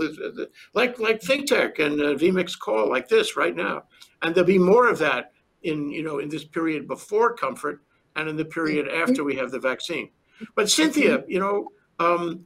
like 0.73 0.97
like 0.99 1.19
ThinkTech 1.21 1.77
and 1.79 2.01
uh, 2.01 2.15
vMix 2.15 2.57
Call, 2.57 2.89
like 2.89 3.07
this 3.07 3.37
right 3.37 3.55
now, 3.55 3.83
and 4.23 4.33
there'll 4.33 4.47
be 4.47 4.57
more 4.57 4.89
of 4.89 4.97
that 4.97 5.31
in 5.63 5.91
you 5.91 6.03
know 6.03 6.19
in 6.19 6.29
this 6.29 6.43
period 6.43 6.87
before 6.87 7.35
comfort 7.35 7.81
and 8.15 8.27
in 8.27 8.35
the 8.35 8.45
period 8.45 8.87
after 8.87 9.23
we 9.23 9.35
have 9.35 9.51
the 9.51 9.59
vaccine. 9.59 10.09
But 10.55 10.69
Cynthia, 10.69 11.23
you 11.27 11.39
know, 11.39 11.69
um, 11.99 12.45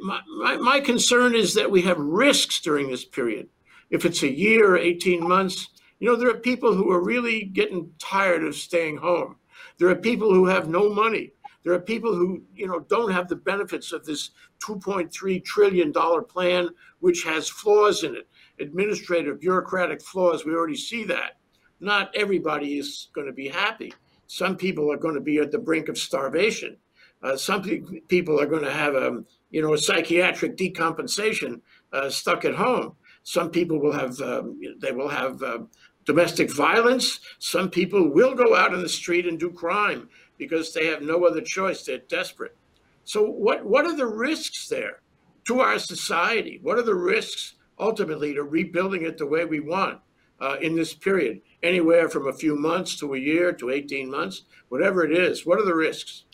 my, 0.00 0.20
my, 0.38 0.56
my 0.56 0.80
concern 0.80 1.34
is 1.34 1.54
that 1.54 1.70
we 1.70 1.82
have 1.82 1.98
risks 1.98 2.60
during 2.60 2.90
this 2.90 3.04
period. 3.04 3.48
If 3.90 4.04
it's 4.04 4.22
a 4.22 4.32
year 4.32 4.72
or 4.72 4.78
18 4.78 5.26
months, 5.26 5.68
you 6.00 6.08
know, 6.08 6.16
there 6.16 6.30
are 6.30 6.38
people 6.38 6.74
who 6.74 6.90
are 6.90 7.02
really 7.02 7.44
getting 7.44 7.92
tired 7.98 8.42
of 8.44 8.54
staying 8.54 8.96
home. 8.98 9.36
There 9.78 9.88
are 9.88 9.94
people 9.94 10.32
who 10.32 10.46
have 10.46 10.68
no 10.68 10.92
money. 10.92 11.32
There 11.62 11.72
are 11.72 11.80
people 11.80 12.14
who, 12.14 12.42
you 12.54 12.66
know, 12.66 12.80
don't 12.80 13.12
have 13.12 13.28
the 13.28 13.36
benefits 13.36 13.92
of 13.92 14.04
this 14.04 14.30
2.3 14.62 15.44
trillion 15.44 15.92
dollar 15.92 16.22
plan, 16.22 16.68
which 17.00 17.24
has 17.24 17.48
flaws 17.48 18.04
in 18.04 18.14
it, 18.16 18.28
administrative, 18.60 19.40
bureaucratic 19.40 20.02
flaws. 20.02 20.44
We 20.44 20.54
already 20.54 20.76
see 20.76 21.04
that. 21.04 21.38
Not 21.80 22.14
everybody 22.14 22.78
is 22.78 23.08
going 23.14 23.26
to 23.26 23.32
be 23.32 23.48
happy. 23.48 23.92
Some 24.26 24.56
people 24.56 24.90
are 24.90 24.96
going 24.96 25.14
to 25.14 25.20
be 25.20 25.38
at 25.38 25.50
the 25.50 25.58
brink 25.58 25.88
of 25.88 25.98
starvation. 25.98 26.76
Uh, 27.22 27.36
some 27.36 27.62
pe- 27.62 27.82
people 28.08 28.40
are 28.40 28.46
going 28.46 28.64
to 28.64 28.72
have 28.72 28.94
a, 28.94 29.22
you 29.50 29.62
know, 29.62 29.74
a 29.74 29.78
psychiatric 29.78 30.56
decompensation 30.56 31.60
uh, 31.92 32.08
stuck 32.10 32.44
at 32.44 32.54
home. 32.54 32.94
Some 33.22 33.50
people 33.50 33.80
will 33.80 33.92
have, 33.92 34.20
um, 34.20 34.60
they 34.80 34.92
will 34.92 35.08
have 35.08 35.42
uh, 35.42 35.60
domestic 36.04 36.52
violence. 36.52 37.20
Some 37.38 37.70
people 37.70 38.10
will 38.12 38.34
go 38.34 38.54
out 38.54 38.74
in 38.74 38.82
the 38.82 38.88
street 38.88 39.26
and 39.26 39.38
do 39.38 39.50
crime 39.50 40.08
because 40.38 40.72
they 40.72 40.86
have 40.86 41.02
no 41.02 41.24
other 41.24 41.40
choice. 41.40 41.84
They're 41.84 41.98
desperate. 41.98 42.56
So, 43.04 43.24
what 43.24 43.64
what 43.64 43.84
are 43.84 43.96
the 43.96 44.06
risks 44.06 44.68
there 44.68 45.02
to 45.46 45.60
our 45.60 45.78
society? 45.78 46.58
What 46.62 46.78
are 46.78 46.82
the 46.82 46.94
risks 46.94 47.54
ultimately 47.78 48.34
to 48.34 48.42
rebuilding 48.42 49.02
it 49.02 49.18
the 49.18 49.26
way 49.26 49.44
we 49.44 49.60
want 49.60 50.00
uh, 50.40 50.56
in 50.60 50.74
this 50.74 50.94
period? 50.94 51.42
Anywhere 51.68 52.10
from 52.10 52.26
a 52.28 52.32
few 52.34 52.56
months 52.56 52.94
to 52.96 53.14
a 53.14 53.18
year 53.18 53.50
to 53.54 53.70
18 53.70 54.10
months, 54.10 54.42
whatever 54.68 55.02
it 55.02 55.12
is. 55.12 55.46
What 55.46 55.58
are 55.58 55.64
the 55.64 55.74
risks? 55.74 56.24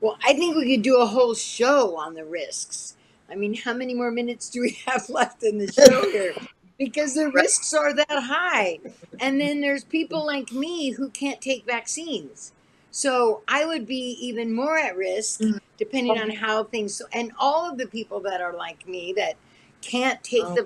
Well, 0.00 0.16
I 0.24 0.32
think 0.34 0.54
we 0.54 0.76
could 0.76 0.82
do 0.84 0.98
a 1.00 1.06
whole 1.06 1.34
show 1.34 1.96
on 1.98 2.14
the 2.14 2.24
risks. 2.24 2.94
I 3.28 3.34
mean, 3.34 3.54
how 3.54 3.72
many 3.74 3.94
more 3.94 4.12
minutes 4.12 4.48
do 4.48 4.60
we 4.60 4.78
have 4.86 5.08
left 5.10 5.42
in 5.42 5.58
the 5.58 5.72
show 5.72 6.08
here? 6.12 6.34
Because 6.78 7.14
the 7.14 7.32
risks 7.32 7.74
are 7.74 7.92
that 7.94 8.06
high. 8.08 8.78
And 9.18 9.40
then 9.40 9.60
there's 9.60 9.82
people 9.82 10.24
like 10.24 10.52
me 10.52 10.90
who 10.92 11.10
can't 11.10 11.40
take 11.40 11.66
vaccines. 11.66 12.52
So 12.92 13.42
I 13.48 13.64
would 13.64 13.86
be 13.88 14.16
even 14.20 14.54
more 14.54 14.78
at 14.78 14.96
risk 14.96 15.40
Mhm. 15.40 15.60
depending 15.78 16.16
on 16.16 16.30
how 16.30 16.62
things 16.62 17.02
and 17.12 17.32
all 17.40 17.68
of 17.68 17.76
the 17.76 17.88
people 17.88 18.20
that 18.20 18.40
are 18.40 18.52
like 18.52 18.86
me 18.86 19.12
that 19.16 19.34
can't 19.82 20.22
take 20.22 20.44
Oh. 20.44 20.54
the 20.54 20.62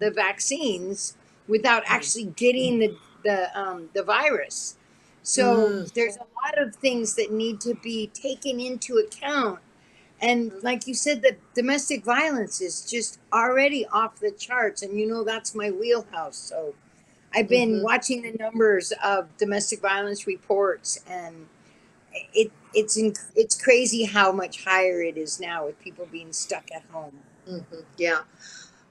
the 0.00 0.10
vaccines 0.10 1.16
without 1.46 1.84
actually 1.86 2.24
getting 2.24 2.80
the 2.80 2.96
the 3.24 3.50
um, 3.60 3.90
the 3.94 4.02
virus. 4.04 4.76
So 5.22 5.78
Mm. 5.84 5.92
there's 5.94 6.16
a 6.16 6.20
lot 6.44 6.58
of 6.58 6.76
things 6.76 7.14
that 7.16 7.32
need 7.32 7.60
to 7.62 7.74
be 7.76 8.08
taken 8.08 8.60
into 8.60 8.96
account 8.98 9.60
And 10.20 10.52
like 10.62 10.86
you 10.86 10.94
said, 10.94 11.22
the 11.22 11.36
domestic 11.54 12.04
violence 12.04 12.60
is 12.60 12.82
just 12.90 13.20
already 13.32 13.86
off 13.88 14.20
the 14.20 14.30
charts. 14.32 14.82
And 14.82 14.98
you 14.98 15.06
know, 15.06 15.24
that's 15.24 15.54
my 15.54 15.70
wheelhouse. 15.70 16.36
So 16.38 16.74
I've 17.34 17.48
been 17.48 17.80
Mhm. 17.80 17.82
watching 17.82 18.22
the 18.22 18.32
numbers 18.38 18.92
of 19.04 19.36
domestic 19.38 19.80
violence 19.80 20.26
reports 20.26 21.00
and 21.08 21.48
it 22.34 22.52
it's 22.74 22.96
in, 22.96 23.14
it's 23.36 23.60
crazy 23.60 24.04
how 24.04 24.32
much 24.32 24.64
higher 24.64 25.02
it 25.02 25.16
is 25.18 25.40
now 25.40 25.66
with 25.66 25.80
people 25.80 26.06
being 26.12 26.32
stuck 26.32 26.70
at 26.74 26.84
home. 26.92 27.20
Mhm, 27.48 27.84
Yeah. 27.96 28.20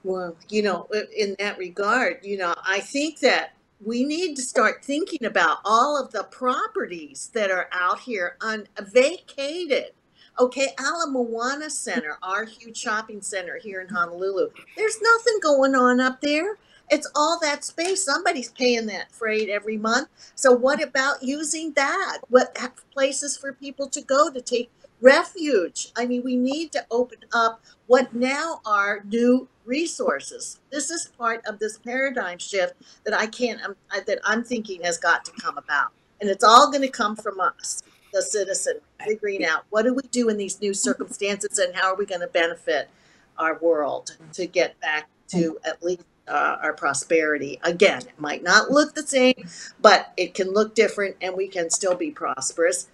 Well, 0.04 0.38
you 0.50 0.63
know, 0.63 0.88
in 1.15 1.36
that 1.39 1.58
regard, 1.58 2.20
you 2.24 2.38
know, 2.38 2.56
I 2.65 2.80
think 2.82 3.20
that 3.22 3.54
we 3.84 4.04
need 4.04 4.36
to 4.36 4.42
start 4.42 4.84
thinking 4.84 5.26
about 5.26 5.60
all 5.63 6.02
of 6.02 6.12
the 6.12 6.24
properties 6.24 7.32
that 7.34 7.50
are 7.50 7.70
out 7.72 8.00
here 8.02 8.36
unvacated. 8.42 9.92
Okay, 10.38 10.70
Ala 10.80 11.10
Moana 11.10 11.70
Center, 11.70 12.18
our 12.24 12.46
huge 12.46 12.78
shopping 12.78 13.22
center 13.22 13.58
here 13.58 13.82
in 13.82 13.88
Honolulu. 13.88 14.50
There's 14.76 15.02
nothing 15.02 15.39
going 15.42 15.76
on 15.76 16.00
up 16.00 16.22
there. 16.22 16.58
It's 16.89 17.10
all 17.15 17.39
that 17.42 17.63
space. 17.63 18.04
Somebody's 18.04 18.52
paying 18.52 18.88
that 18.88 19.12
freight 19.12 19.50
every 19.50 19.78
month. 19.78 20.08
So 20.36 20.52
what 20.52 20.82
about 20.82 21.22
using 21.22 21.74
that? 21.74 22.20
What 22.30 22.58
places 22.92 23.38
for 23.38 23.54
people 23.54 23.88
to 23.89 24.02
go 24.02 24.32
to 24.32 24.42
take 24.42 24.72
refuge? 25.02 25.92
I 25.96 26.06
mean, 26.06 26.24
we 26.24 26.36
need 26.36 26.72
to 26.74 26.86
open 26.92 27.20
up 27.34 27.62
what 27.88 28.14
now 28.14 28.62
are 28.66 29.04
new 29.10 29.48
resources. 29.66 30.60
This 30.72 30.90
is 30.90 31.08
part 31.18 31.46
of 31.46 31.60
this 31.60 31.78
paradigm 31.78 32.38
shift 32.40 32.74
that 33.06 33.14
I 33.14 33.28
can't 33.28 33.62
um, 33.64 33.76
that 33.92 34.20
I'm 34.24 34.44
thinking 34.44 34.84
has 34.84 34.98
got 34.98 35.26
to 35.26 35.32
come 35.40 35.58
about, 35.58 35.92
and 36.22 36.30
it's 36.30 36.44
all 36.44 36.72
going 36.72 36.82
to 36.82 36.90
come 36.90 37.16
from 37.16 37.40
us, 37.40 37.84
the 38.14 38.22
citizen, 38.22 38.80
figuring 39.06 39.46
out 39.46 39.66
what 39.70 39.84
do 39.84 39.94
we 39.94 40.04
do 40.12 40.30
in 40.30 40.38
these 40.38 40.60
new 40.62 40.74
circumstances 40.74 41.60
and 41.60 41.76
how 41.76 41.94
are 41.94 41.96
we 41.96 42.06
going 42.06 42.22
to 42.22 42.28
benefit 42.28 42.90
our 43.38 43.58
world 43.60 44.18
to 44.34 44.46
get 44.46 44.80
back 44.82 45.08
to 45.30 45.58
at 45.64 45.82
least 45.82 46.04
uh, 46.28 46.58
our 46.62 46.74
prosperity. 46.74 47.60
Again, 47.64 48.02
it 48.02 48.20
might 48.20 48.44
not 48.44 48.70
look 48.70 48.94
the 48.94 49.04
same, 49.04 49.48
but 49.82 50.14
it 50.18 50.34
can 50.34 50.52
look 50.52 50.76
different, 50.76 51.16
and 51.22 51.36
we 51.36 51.48
can 51.48 51.70
still 51.70 51.96
be 51.96 52.12
prosperous 52.12 52.88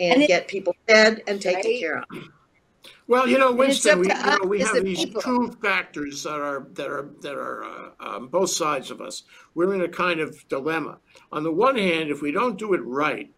and, 0.00 0.14
And 0.14 0.22
it- 0.22 0.28
get 0.28 0.48
people 0.48 0.74
fed 0.88 1.22
and 1.26 1.40
taken 1.40 1.70
Right. 1.70 1.80
care 1.80 1.98
of. 1.98 2.04
Well, 3.06 3.28
you 3.28 3.38
know, 3.38 3.52
Winston, 3.52 3.98
we, 3.98 4.06
you 4.08 4.14
know, 4.14 4.38
we 4.46 4.60
have 4.60 4.74
the 4.76 4.82
these 4.82 5.04
people. 5.04 5.20
two 5.20 5.50
factors 5.60 6.22
that 6.22 6.38
are 6.40 6.68
that 6.74 6.88
are 6.88 7.10
that 7.22 7.34
are 7.34 7.64
uh, 7.64 7.90
um, 7.98 8.28
both 8.28 8.50
sides 8.50 8.90
of 8.92 9.00
us. 9.00 9.24
We're 9.54 9.74
in 9.74 9.80
a 9.82 9.88
kind 9.88 10.20
of 10.20 10.46
dilemma. 10.48 10.98
On 11.32 11.42
the 11.42 11.50
one 11.52 11.76
hand, 11.76 12.08
if 12.10 12.22
we 12.22 12.30
don't 12.30 12.56
do 12.56 12.72
it 12.72 12.80
right, 12.84 13.28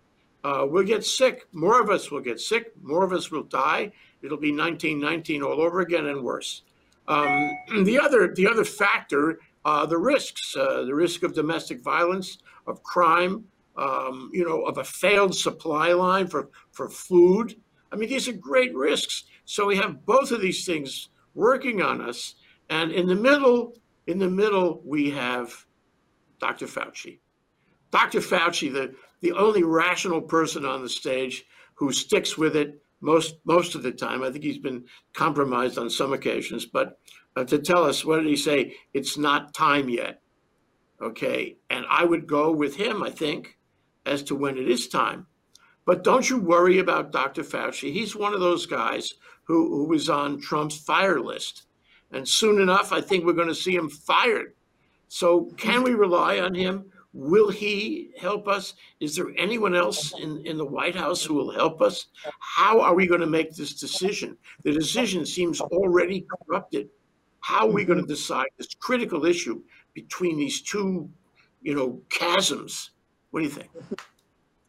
uh, 0.44 0.66
we'll 0.68 0.84
get 0.84 1.04
sick. 1.06 1.46
More 1.52 1.80
of 1.80 1.88
us 1.88 2.10
will 2.10 2.20
get 2.20 2.38
sick. 2.38 2.72
More 2.82 3.02
of 3.02 3.12
us 3.14 3.30
will 3.30 3.44
die. 3.44 3.92
It'll 4.20 4.36
be 4.36 4.52
1919 4.52 5.42
all 5.42 5.60
over 5.62 5.80
again 5.80 6.06
and 6.06 6.22
worse. 6.22 6.62
Um, 7.08 7.50
the 7.84 7.98
other 7.98 8.34
the 8.34 8.46
other 8.46 8.64
factor, 8.66 9.40
uh, 9.64 9.86
the 9.86 9.98
risks, 9.98 10.54
uh, 10.54 10.82
the 10.84 10.94
risk 10.94 11.22
of 11.22 11.32
domestic 11.34 11.80
violence, 11.82 12.38
of 12.66 12.82
crime, 12.82 13.44
um, 13.76 14.30
you 14.32 14.44
know, 14.44 14.62
of 14.62 14.78
a 14.78 14.84
failed 14.84 15.34
supply 15.34 15.92
line 15.92 16.26
for 16.26 16.50
for 16.72 16.88
food. 16.88 17.56
I 17.90 17.96
mean, 17.96 18.08
these 18.08 18.28
are 18.28 18.32
great 18.32 18.74
risks. 18.74 19.24
So 19.44 19.66
we 19.66 19.76
have 19.76 20.06
both 20.06 20.30
of 20.30 20.40
these 20.40 20.64
things 20.64 21.08
working 21.34 21.82
on 21.82 22.00
us, 22.00 22.34
and 22.68 22.92
in 22.92 23.06
the 23.06 23.14
middle, 23.14 23.76
in 24.06 24.18
the 24.18 24.30
middle, 24.30 24.82
we 24.84 25.10
have 25.10 25.66
Dr. 26.38 26.66
Fauci. 26.66 27.18
Dr. 27.90 28.20
Fauci, 28.20 28.72
the 28.72 28.94
the 29.20 29.32
only 29.32 29.62
rational 29.62 30.20
person 30.20 30.64
on 30.64 30.82
the 30.82 30.88
stage 30.88 31.44
who 31.74 31.92
sticks 31.92 32.36
with 32.36 32.56
it 32.56 32.82
most 33.00 33.36
most 33.44 33.74
of 33.74 33.82
the 33.82 33.92
time. 33.92 34.22
I 34.22 34.30
think 34.30 34.44
he's 34.44 34.58
been 34.58 34.84
compromised 35.14 35.78
on 35.78 35.90
some 35.90 36.12
occasions, 36.12 36.66
but 36.66 36.98
uh, 37.36 37.44
to 37.44 37.58
tell 37.58 37.84
us 37.84 38.04
what 38.04 38.16
did 38.16 38.26
he 38.26 38.36
say? 38.36 38.74
It's 38.92 39.16
not 39.16 39.54
time 39.54 39.88
yet. 39.88 40.20
Okay, 41.00 41.56
and 41.68 41.84
I 41.88 42.04
would 42.04 42.26
go 42.26 42.52
with 42.52 42.76
him. 42.76 43.02
I 43.02 43.10
think 43.10 43.58
as 44.06 44.22
to 44.24 44.34
when 44.34 44.56
it 44.56 44.68
is 44.68 44.88
time. 44.88 45.26
But 45.84 46.04
don't 46.04 46.28
you 46.28 46.38
worry 46.38 46.78
about 46.78 47.12
Dr. 47.12 47.42
Fauci. 47.42 47.92
He's 47.92 48.14
one 48.14 48.34
of 48.34 48.40
those 48.40 48.66
guys 48.66 49.14
who, 49.44 49.68
who 49.68 49.88
was 49.88 50.08
on 50.08 50.40
Trump's 50.40 50.76
fire 50.78 51.20
list. 51.20 51.64
And 52.12 52.28
soon 52.28 52.60
enough, 52.60 52.92
I 52.92 53.00
think 53.00 53.24
we're 53.24 53.32
going 53.32 53.48
to 53.48 53.54
see 53.54 53.74
him 53.74 53.88
fired. 53.88 54.54
So 55.08 55.50
can 55.56 55.82
we 55.82 55.92
rely 55.92 56.38
on 56.38 56.54
him? 56.54 56.90
Will 57.14 57.50
he 57.50 58.10
help 58.18 58.48
us? 58.48 58.74
Is 59.00 59.16
there 59.16 59.32
anyone 59.36 59.74
else 59.74 60.18
in, 60.18 60.46
in 60.46 60.56
the 60.56 60.64
White 60.64 60.96
House 60.96 61.22
who 61.22 61.34
will 61.34 61.50
help 61.50 61.82
us? 61.82 62.06
How 62.40 62.80
are 62.80 62.94
we 62.94 63.06
going 63.06 63.20
to 63.20 63.26
make 63.26 63.54
this 63.54 63.74
decision? 63.74 64.36
The 64.62 64.72
decision 64.72 65.26
seems 65.26 65.60
already 65.60 66.26
corrupted. 66.30 66.88
How 67.40 67.68
are 67.68 67.72
we 67.72 67.84
going 67.84 67.98
to 67.98 68.04
mm-hmm. 68.04 68.12
decide 68.12 68.46
this 68.56 68.74
critical 68.78 69.26
issue 69.26 69.62
between 69.92 70.38
these 70.38 70.62
two, 70.62 71.10
you 71.60 71.74
know, 71.74 72.00
chasms? 72.08 72.92
What 73.32 73.40
do 73.40 73.44
you 73.46 73.50
think? 73.50 73.70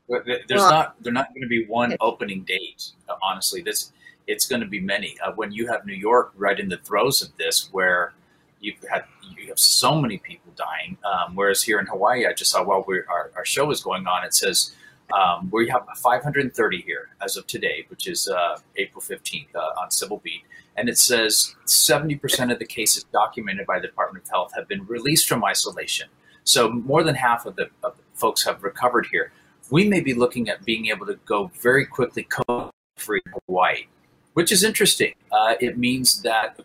There's 0.08 0.60
Well- 0.62 0.70
not 0.72 1.04
there 1.04 1.14
not 1.14 1.30
going 1.30 1.42
to 1.44 1.48
be 1.48 1.66
one 1.66 1.96
opening 2.02 2.44
date. 2.44 2.92
uh, 3.08 3.16
Honestly, 3.22 3.62
this 3.62 3.92
it's 4.26 4.48
going 4.48 4.62
to 4.62 4.68
be 4.68 4.80
many. 4.80 5.20
Uh, 5.20 5.34
when 5.34 5.52
you 5.52 5.68
have 5.68 5.86
New 5.86 5.94
York 5.94 6.32
right 6.38 6.58
in 6.60 6.70
the 6.70 6.78
throes 6.78 7.22
of 7.22 7.36
this, 7.38 7.68
where 7.74 8.14
you've 8.62 8.82
had 8.90 9.04
you 9.38 9.48
have 9.50 9.60
so 9.60 10.00
many 10.00 10.18
people 10.18 10.52
dying, 10.56 10.98
um, 11.04 11.36
whereas 11.36 11.62
here 11.64 11.78
in 11.80 11.86
Hawaii, 11.88 12.26
I 12.26 12.34
just 12.34 12.52
saw 12.52 12.64
while 12.64 12.84
we 12.88 13.00
our, 13.10 13.32
our 13.36 13.46
show 13.46 13.70
is 13.70 13.82
going 13.84 14.08
on, 14.08 14.24
it 14.24 14.34
says 14.34 14.74
um, 15.12 15.50
we 15.52 15.68
have 15.68 15.86
530 15.98 16.82
here 16.82 17.10
as 17.22 17.36
of 17.36 17.46
today, 17.48 17.86
which 17.90 18.08
is 18.08 18.28
uh, 18.30 18.58
April 18.78 19.02
15th 19.02 19.54
uh, 19.56 19.60
on 19.82 19.92
Civil 19.92 20.20
Beat, 20.24 20.44
and 20.76 20.90
it 20.90 20.98
says 20.98 21.56
70% 21.66 22.52
of 22.52 22.60
the 22.60 22.66
cases 22.66 23.06
documented 23.12 23.68
by 23.68 23.80
the 23.80 23.88
Department 23.88 24.26
of 24.26 24.30
Health 24.30 24.52
have 24.56 24.68
been 24.68 24.86
released 24.86 25.28
from 25.28 25.44
isolation. 25.44 26.10
So 26.44 26.70
more 26.70 27.04
than 27.04 27.16
half 27.16 27.46
of 27.46 27.56
the, 27.56 27.70
of 27.84 27.96
the 27.98 28.04
folks 28.14 28.44
have 28.46 28.64
recovered 28.64 29.08
here 29.12 29.32
we 29.70 29.88
may 29.88 30.02
be 30.02 30.14
looking 30.14 30.50
at 30.50 30.64
being 30.66 30.88
able 30.88 31.06
to 31.06 31.16
go 31.26 31.50
very 31.60 31.86
quickly 31.86 32.28
COVID 32.30 32.70
free 32.98 33.22
Hawaii, 33.48 33.88
which 34.34 34.52
is 34.52 34.64
interesting. 34.64 35.14
Uh, 35.32 35.56
it 35.60 35.78
means 35.78 36.22
that 36.22 36.60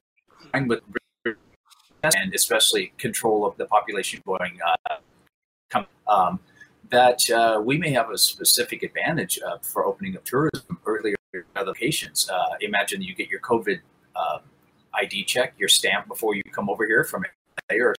with 0.67 0.81
and 2.03 2.35
especially 2.35 2.93
control 2.99 3.47
of 3.47 3.57
the 3.57 3.65
population 3.65 4.21
going 4.27 4.59
uh, 5.75 5.83
um, 6.07 6.39
that 6.91 7.29
uh, 7.31 7.61
we 7.63 7.77
may 7.79 7.91
have 7.91 8.11
a 8.11 8.19
specific 8.19 8.83
advantage 8.83 9.39
uh, 9.47 9.59
for 9.59 9.85
opening 9.85 10.15
up 10.17 10.25
tourism 10.25 10.79
earlier 10.87 11.17
other 11.57 11.67
locations. 11.67 12.29
Uh, 12.29 12.57
imagine 12.61 13.03
you 13.03 13.15
get 13.15 13.29
your 13.29 13.41
COVID 13.41 13.81
uh, 14.19 14.39
ID 14.95 15.25
check, 15.25 15.55
your 15.59 15.69
stamp 15.69 16.09
before 16.09 16.35
you 16.35 16.43
come 16.53 16.69
over 16.69 16.87
here 16.87 17.05
from 17.05 17.25
LA 17.71 17.79
or 17.79 17.95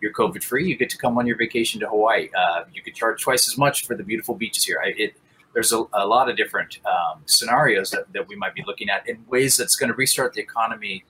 you're 0.00 0.12
COVID 0.12 0.42
free. 0.42 0.66
You 0.66 0.76
get 0.76 0.90
to 0.90 0.98
come 0.98 1.18
on 1.18 1.26
your 1.26 1.36
vacation 1.36 1.80
to 1.80 1.88
Hawaii. 1.88 2.28
Uh, 2.36 2.64
you 2.72 2.82
could 2.82 2.94
charge 2.94 3.22
twice 3.22 3.46
as 3.48 3.58
much 3.58 3.86
for 3.86 3.94
the 3.94 4.02
beautiful 4.02 4.34
beaches 4.34 4.64
here. 4.64 4.80
I, 4.82 4.92
it, 4.96 5.14
there's 5.52 5.72
a, 5.72 5.84
a, 5.92 6.06
lot 6.06 6.30
of 6.30 6.36
different 6.36 6.78
um, 6.86 7.22
scenarios 7.26 7.90
that, 7.90 8.10
that, 8.14 8.26
we 8.26 8.36
might 8.36 8.54
be 8.54 8.64
looking 8.66 8.88
at 8.88 9.06
in 9.06 9.22
ways 9.28 9.56
that's 9.56 9.76
going 9.76 9.88
to 9.88 9.94
restart 9.94 10.32
the 10.32 10.40
economy 10.40 11.04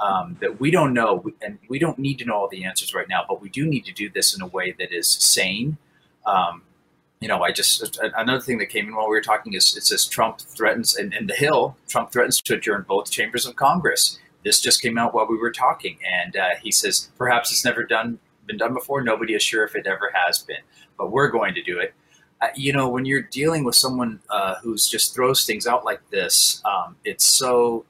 um, 0.00 0.36
that 0.40 0.58
we 0.58 0.70
don't 0.70 0.94
know. 0.94 1.24
And 1.42 1.58
we 1.68 1.78
don't 1.78 1.98
need 1.98 2.18
to 2.20 2.24
know 2.24 2.34
all 2.34 2.48
the 2.48 2.64
answers 2.64 2.94
right 2.94 3.08
now, 3.08 3.24
but 3.28 3.42
we 3.42 3.50
do 3.50 3.66
need 3.66 3.84
to 3.84 3.92
do 3.92 4.08
this 4.08 4.34
in 4.34 4.40
a 4.40 4.46
way 4.46 4.74
that 4.78 4.92
is 4.92 5.08
sane. 5.08 5.76
Um, 6.24 6.62
you 7.22 7.28
know, 7.28 7.42
I 7.42 7.52
just, 7.52 7.98
another 8.16 8.40
thing 8.40 8.58
that 8.58 8.66
came 8.66 8.88
in 8.88 8.96
while 8.96 9.08
we 9.08 9.16
were 9.16 9.22
talking 9.22 9.54
is 9.54 9.76
it 9.76 9.84
says 9.84 10.06
Trump 10.06 10.40
threatens, 10.40 10.96
and 10.96 11.14
in 11.14 11.26
the 11.28 11.34
Hill, 11.34 11.76
Trump 11.88 12.12
threatens 12.12 12.40
to 12.42 12.54
adjourn 12.54 12.84
both 12.88 13.10
chambers 13.10 13.46
of 13.46 13.56
Congress 13.56 14.18
this 14.44 14.60
just 14.60 14.82
came 14.82 14.98
out 14.98 15.14
while 15.14 15.26
we 15.26 15.38
were 15.38 15.52
talking, 15.52 15.98
and 16.04 16.36
uh, 16.36 16.50
he 16.60 16.72
says 16.72 17.10
perhaps 17.16 17.52
it's 17.52 17.64
never 17.64 17.84
done 17.84 18.18
been 18.46 18.56
done 18.56 18.74
before. 18.74 19.02
Nobody 19.02 19.34
is 19.34 19.42
sure 19.42 19.64
if 19.64 19.76
it 19.76 19.86
ever 19.86 20.12
has 20.12 20.40
been, 20.40 20.62
but 20.98 21.12
we're 21.12 21.28
going 21.28 21.54
to 21.54 21.62
do 21.62 21.78
it. 21.78 21.94
Uh, 22.40 22.48
you 22.56 22.72
know, 22.72 22.88
when 22.88 23.04
you're 23.04 23.22
dealing 23.22 23.62
with 23.62 23.76
someone 23.76 24.18
uh, 24.30 24.56
who's 24.62 24.88
just 24.88 25.14
throws 25.14 25.46
things 25.46 25.64
out 25.64 25.84
like 25.84 26.00
this, 26.10 26.60
um, 26.64 26.96
it's 27.04 27.24
so 27.24 27.84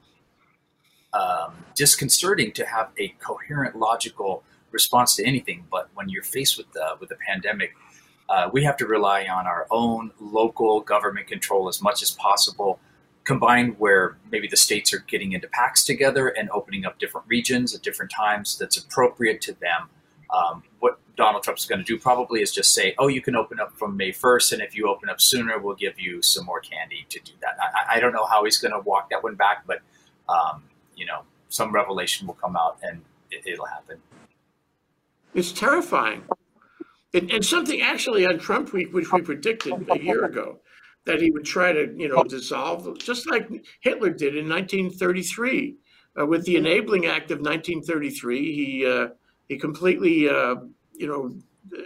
um, 1.13 1.53
disconcerting 1.73 2.51
to 2.51 2.65
have 2.65 2.91
a 2.99 3.07
coherent, 3.19 3.75
logical 3.75 4.43
response 4.69 5.15
to 5.15 5.25
anything. 5.25 5.65
But 5.71 5.89
when 5.95 6.07
you're 6.07 6.21
faced 6.21 6.55
with 6.55 6.71
the, 6.73 6.95
with 6.99 7.09
a 7.09 7.17
pandemic, 7.27 7.73
uh, 8.29 8.49
we 8.51 8.63
have 8.63 8.77
to 8.77 8.85
rely 8.85 9.25
on 9.25 9.45
our 9.47 9.67
own 9.71 10.11
local 10.19 10.81
government 10.81 11.27
control 11.27 11.67
as 11.67 11.81
much 11.81 12.01
as 12.01 12.11
possible 12.11 12.79
combined 13.23 13.75
where 13.79 14.17
maybe 14.31 14.47
the 14.47 14.57
states 14.57 14.93
are 14.93 14.99
getting 14.99 15.31
into 15.31 15.47
packs 15.47 15.83
together 15.83 16.27
and 16.29 16.49
opening 16.51 16.85
up 16.85 16.99
different 16.99 17.25
regions 17.27 17.73
at 17.73 17.81
different 17.81 18.11
times 18.11 18.57
that's 18.57 18.77
appropriate 18.77 19.41
to 19.41 19.53
them. 19.53 19.89
Um, 20.29 20.63
what 20.79 20.99
Donald 21.15 21.43
Trump's 21.43 21.65
going 21.65 21.79
to 21.79 21.85
do 21.85 21.97
probably 21.97 22.41
is 22.41 22.51
just 22.51 22.73
say, 22.73 22.95
oh, 22.97 23.07
you 23.07 23.21
can 23.21 23.35
open 23.35 23.59
up 23.59 23.77
from 23.77 23.95
May 23.95 24.11
1st, 24.11 24.53
and 24.53 24.61
if 24.61 24.75
you 24.75 24.87
open 24.89 25.09
up 25.09 25.21
sooner, 25.21 25.59
we'll 25.59 25.75
give 25.75 25.99
you 25.99 26.21
some 26.21 26.45
more 26.45 26.59
candy 26.59 27.05
to 27.09 27.19
do 27.19 27.33
that. 27.41 27.55
I, 27.61 27.97
I 27.97 27.99
don't 27.99 28.13
know 28.13 28.25
how 28.25 28.43
he's 28.43 28.57
going 28.57 28.73
to 28.73 28.79
walk 28.79 29.09
that 29.11 29.23
one 29.23 29.35
back, 29.35 29.65
but, 29.67 29.81
um, 30.27 30.63
you 30.95 31.05
know, 31.05 31.21
some 31.49 31.71
revelation 31.71 32.25
will 32.25 32.33
come 32.33 32.55
out 32.55 32.79
and 32.81 33.01
it, 33.29 33.59
will 33.59 33.67
happen. 33.67 33.97
It's 35.35 35.51
terrifying. 35.51 36.23
And, 37.13 37.31
and 37.31 37.45
something 37.45 37.81
actually 37.81 38.25
on 38.25 38.39
Trump 38.39 38.73
Week, 38.73 38.91
which 38.93 39.11
we 39.11 39.21
predicted 39.21 39.73
a 39.89 39.99
year 39.99 40.25
ago, 40.25 40.59
that 41.05 41.21
he 41.21 41.29
would 41.31 41.45
try 41.45 41.71
to, 41.71 41.93
you 41.95 42.07
know, 42.07 42.23
dissolve, 42.23 42.97
just 42.99 43.29
like 43.29 43.47
Hitler 43.81 44.09
did 44.09 44.35
in 44.35 44.49
1933 44.49 45.75
uh, 46.19 46.25
with 46.25 46.45
the 46.45 46.55
Enabling 46.55 47.05
Act 47.05 47.29
of 47.31 47.39
1933. 47.39 48.55
He 48.55 48.85
uh, 48.85 49.09
he 49.47 49.57
completely, 49.57 50.29
uh, 50.29 50.55
you 50.93 51.07
know, 51.07 51.35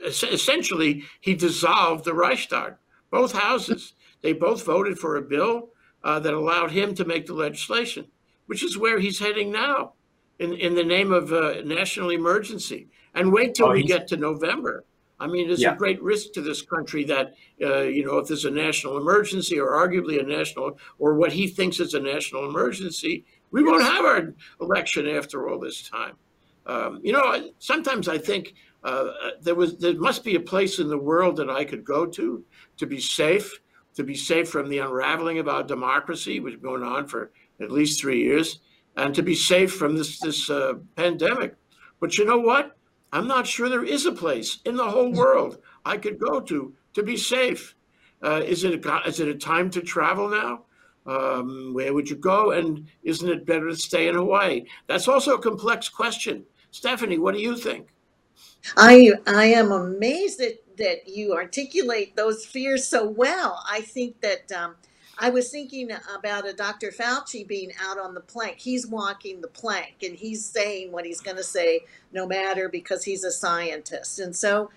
es- 0.06 0.24
essentially 0.24 1.04
he 1.20 1.34
dissolved 1.34 2.06
the 2.06 2.14
Reichstag. 2.14 2.76
Both 3.10 3.34
houses 3.34 3.94
they 4.22 4.34
both 4.34 4.64
voted 4.64 4.98
for 4.98 5.16
a 5.18 5.22
bill 5.22 5.70
uh, 6.04 6.20
that 6.20 6.34
allowed 6.34 6.72
him 6.72 6.96
to 6.96 7.06
make 7.06 7.26
the 7.26 7.34
legislation, 7.34 8.08
which 8.46 8.64
is 8.64 8.78
where 8.78 9.00
he's 9.00 9.20
heading 9.20 9.52
now, 9.52 9.94
in 10.40 10.54
in 10.54 10.76
the 10.76 10.84
name 10.84 11.12
of 11.12 11.34
uh, 11.34 11.56
national 11.66 12.12
emergency. 12.12 12.88
And 13.14 13.34
wait 13.34 13.56
till 13.56 13.68
Oh, 13.68 13.72
we 13.72 13.84
get 13.84 14.08
to 14.10 14.18
November. 14.18 14.86
I 15.20 15.28
mean, 15.28 15.48
there's 15.48 15.62
Yeah. 15.62 15.74
a 15.74 15.78
great 15.78 16.02
risk 16.02 16.32
to 16.34 16.42
this 16.42 16.62
country 16.62 17.04
that, 17.06 17.36
uh, 17.62 17.82
you 17.82 18.06
know, 18.06 18.18
if 18.20 18.28
there's 18.28 18.46
a 18.46 18.52
national 18.52 18.98
emergency 18.98 19.60
or 19.60 19.72
arguably 19.72 20.20
a 20.20 20.24
national, 20.24 20.80
or 21.00 21.16
what 21.16 21.32
he 21.32 21.48
thinks 21.48 21.80
is 21.80 21.94
a 21.94 22.00
national 22.00 22.48
emergency, 22.48 23.26
we 23.52 23.64
won't 23.64 23.84
have 23.84 24.06
our 24.06 24.34
election 24.62 25.08
after 25.08 25.50
all 25.50 25.60
this 25.60 25.90
time. 25.90 26.16
Um, 26.66 27.00
you 27.04 27.14
know, 27.14 27.50
sometimes 27.60 28.08
I 28.08 28.18
think 28.18 28.54
uh, 28.84 29.12
there 29.42 29.56
was 29.56 29.78
there 29.78 29.96
must 29.96 30.24
be 30.24 30.36
a 30.36 30.40
place 30.40 30.80
in 30.80 30.88
the 30.88 30.98
world 30.98 31.38
that 31.38 31.50
I 31.50 31.64
could 31.66 31.84
go 31.84 32.06
to 32.06 32.44
to 32.78 32.86
be 32.86 33.00
safe, 33.00 33.60
to 33.96 34.04
be 34.04 34.16
safe 34.16 34.50
from 34.50 34.70
the 34.70 34.80
unraveling 34.80 35.40
of 35.40 35.48
our 35.48 35.64
democracy, 35.64 36.40
which 36.40 36.54
has 36.54 36.62
been 36.62 36.72
going 36.72 36.84
on 36.84 37.08
for 37.08 37.32
at 37.60 37.72
least 37.72 38.00
three 38.00 38.22
years, 38.22 38.60
and 38.98 39.16
to 39.16 39.24
be 39.24 39.34
safe 39.34 39.74
from 39.74 39.96
this 39.98 40.20
this 40.20 40.50
uh, 40.50 40.74
pandemic. 40.96 41.56
But 42.00 42.18
you 42.18 42.26
know 42.26 42.38
what? 42.38 42.78
I'm 43.12 43.28
not 43.28 43.48
sure 43.48 43.70
there 43.70 43.86
is 43.86 44.06
a 44.06 44.12
place 44.12 44.60
in 44.66 44.76
the 44.76 44.90
whole 44.90 45.12
world 45.12 45.60
I 45.86 45.98
could 45.98 46.20
go 46.20 46.40
to 46.42 46.74
to 46.94 47.04
be 47.04 47.18
safe. 47.18 47.76
Uh, 48.24 48.42
is 48.46 48.64
it 48.64 48.86
a, 48.86 49.02
is 49.08 49.20
it 49.20 49.28
a 49.28 49.36
time 49.36 49.70
to 49.72 49.82
travel 49.82 50.30
now? 50.30 50.64
Um, 51.06 51.74
where 51.74 51.94
would 51.94 52.10
you 52.10 52.18
go? 52.18 52.52
And 52.52 52.88
isn't 53.04 53.30
it 53.30 53.46
better 53.46 53.70
to 53.70 53.76
stay 53.76 54.10
in 54.10 54.16
Hawaii? 54.16 54.66
That's 54.88 55.08
also 55.08 55.36
a 55.36 55.42
complex 55.42 55.88
question. 55.88 56.44
Stephanie, 56.72 57.18
what 57.18 57.34
do 57.34 57.42
you 57.42 57.56
think? 57.56 57.88
I 58.76 59.14
I 59.26 59.46
am 59.46 59.72
amazed 59.72 60.40
that 60.40 60.62
that 60.78 61.08
you 61.08 61.34
articulate 61.34 62.16
those 62.16 62.46
fears 62.46 62.86
so 62.86 63.08
well. 63.08 63.64
I 63.70 63.82
think 63.82 64.20
that 64.22 64.52
um, 64.52 64.76
I 65.20 65.30
was 65.30 65.50
thinking 65.50 65.92
about 66.16 66.48
a 66.48 66.54
Dr. 66.54 66.92
Fauci 66.92 67.48
being 67.48 67.72
out 67.82 68.00
on 68.00 68.14
the 68.14 68.22
plank. 68.22 68.60
He's 68.60 68.88
walking 68.88 69.42
the 69.42 69.48
plank 69.48 69.96
and 70.04 70.16
he's 70.16 70.46
saying 70.46 70.92
what 70.92 71.06
he's 71.06 71.22
going 71.22 71.38
to 71.38 71.44
say, 71.44 71.82
no 72.12 72.28
matter 72.28 72.70
because 72.70 73.04
he's 73.04 73.24
a 73.24 73.32
scientist. 73.32 74.20
And 74.20 74.36
so 74.36 74.70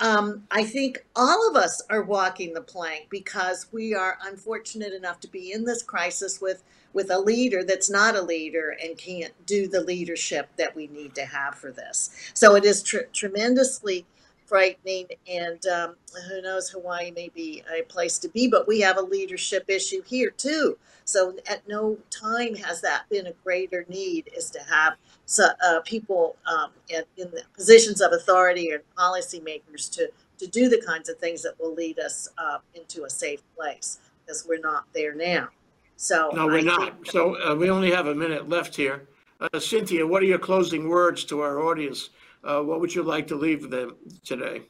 um, 0.00 0.44
I 0.50 0.64
think 0.64 1.04
all 1.14 1.48
of 1.48 1.56
us 1.56 1.82
are 1.88 2.02
walking 2.02 2.54
the 2.54 2.60
plank 2.60 3.06
because 3.10 3.66
we 3.72 3.94
are 3.94 4.18
unfortunate 4.24 4.92
enough 4.92 5.20
to 5.20 5.28
be 5.28 5.52
in 5.52 5.64
this 5.64 5.82
crisis 5.82 6.40
with 6.40 6.62
with 6.92 7.10
a 7.10 7.18
leader 7.18 7.64
that's 7.64 7.90
not 7.90 8.14
a 8.14 8.22
leader 8.22 8.76
and 8.80 8.96
can't 8.96 9.32
do 9.46 9.66
the 9.66 9.80
leadership 9.80 10.48
that 10.56 10.76
we 10.76 10.86
need 10.86 11.12
to 11.12 11.24
have 11.26 11.54
for 11.56 11.72
this. 11.72 12.10
So 12.34 12.54
it 12.54 12.64
is 12.64 12.84
tr- 12.84 13.10
tremendously 13.12 14.06
frightening, 14.46 15.06
and 15.28 15.64
um, 15.66 15.96
who 16.28 16.42
knows, 16.42 16.68
Hawaii 16.70 17.10
may 17.10 17.30
be 17.34 17.62
a 17.72 17.82
place 17.82 18.18
to 18.18 18.28
be, 18.28 18.48
but 18.48 18.68
we 18.68 18.80
have 18.80 18.98
a 18.98 19.02
leadership 19.02 19.64
issue 19.68 20.02
here 20.02 20.30
too. 20.30 20.76
So 21.04 21.36
at 21.48 21.66
no 21.68 21.98
time 22.10 22.54
has 22.56 22.80
that 22.82 23.04
been 23.10 23.26
a 23.26 23.32
greater 23.44 23.84
need 23.88 24.30
is 24.36 24.50
to 24.50 24.60
have 24.60 24.94
so, 25.26 25.48
uh, 25.64 25.80
people 25.80 26.36
um, 26.46 26.70
in, 26.88 27.02
in 27.16 27.30
the 27.30 27.42
positions 27.54 28.00
of 28.00 28.12
authority 28.12 28.70
and 28.70 28.82
policymakers 28.96 29.90
to 29.92 30.10
to 30.38 30.46
do 30.48 30.68
the 30.68 30.82
kinds 30.84 31.08
of 31.08 31.16
things 31.18 31.42
that 31.42 31.54
will 31.60 31.74
lead 31.74 31.98
us 31.98 32.28
uh, 32.38 32.58
into 32.74 33.04
a 33.04 33.10
safe 33.10 33.40
place 33.56 33.98
because 34.26 34.44
we're 34.48 34.58
not 34.58 34.84
there 34.92 35.14
now. 35.14 35.48
So 35.96 36.30
No, 36.34 36.46
we're 36.46 36.58
I 36.58 36.62
not. 36.62 37.06
So 37.06 37.40
uh, 37.40 37.54
we 37.54 37.70
only 37.70 37.92
have 37.92 38.08
a 38.08 38.14
minute 38.14 38.48
left 38.48 38.74
here. 38.74 39.06
Uh, 39.40 39.60
Cynthia, 39.60 40.06
what 40.06 40.22
are 40.22 40.26
your 40.26 40.38
closing 40.38 40.88
words 40.88 41.24
to 41.26 41.40
our 41.40 41.62
audience? 41.62 42.10
Uh, 42.44 42.60
what 42.60 42.80
would 42.80 42.94
you 42.94 43.02
like 43.02 43.26
to 43.28 43.36
leave 43.36 43.70
them 43.70 43.96
today? 44.22 44.62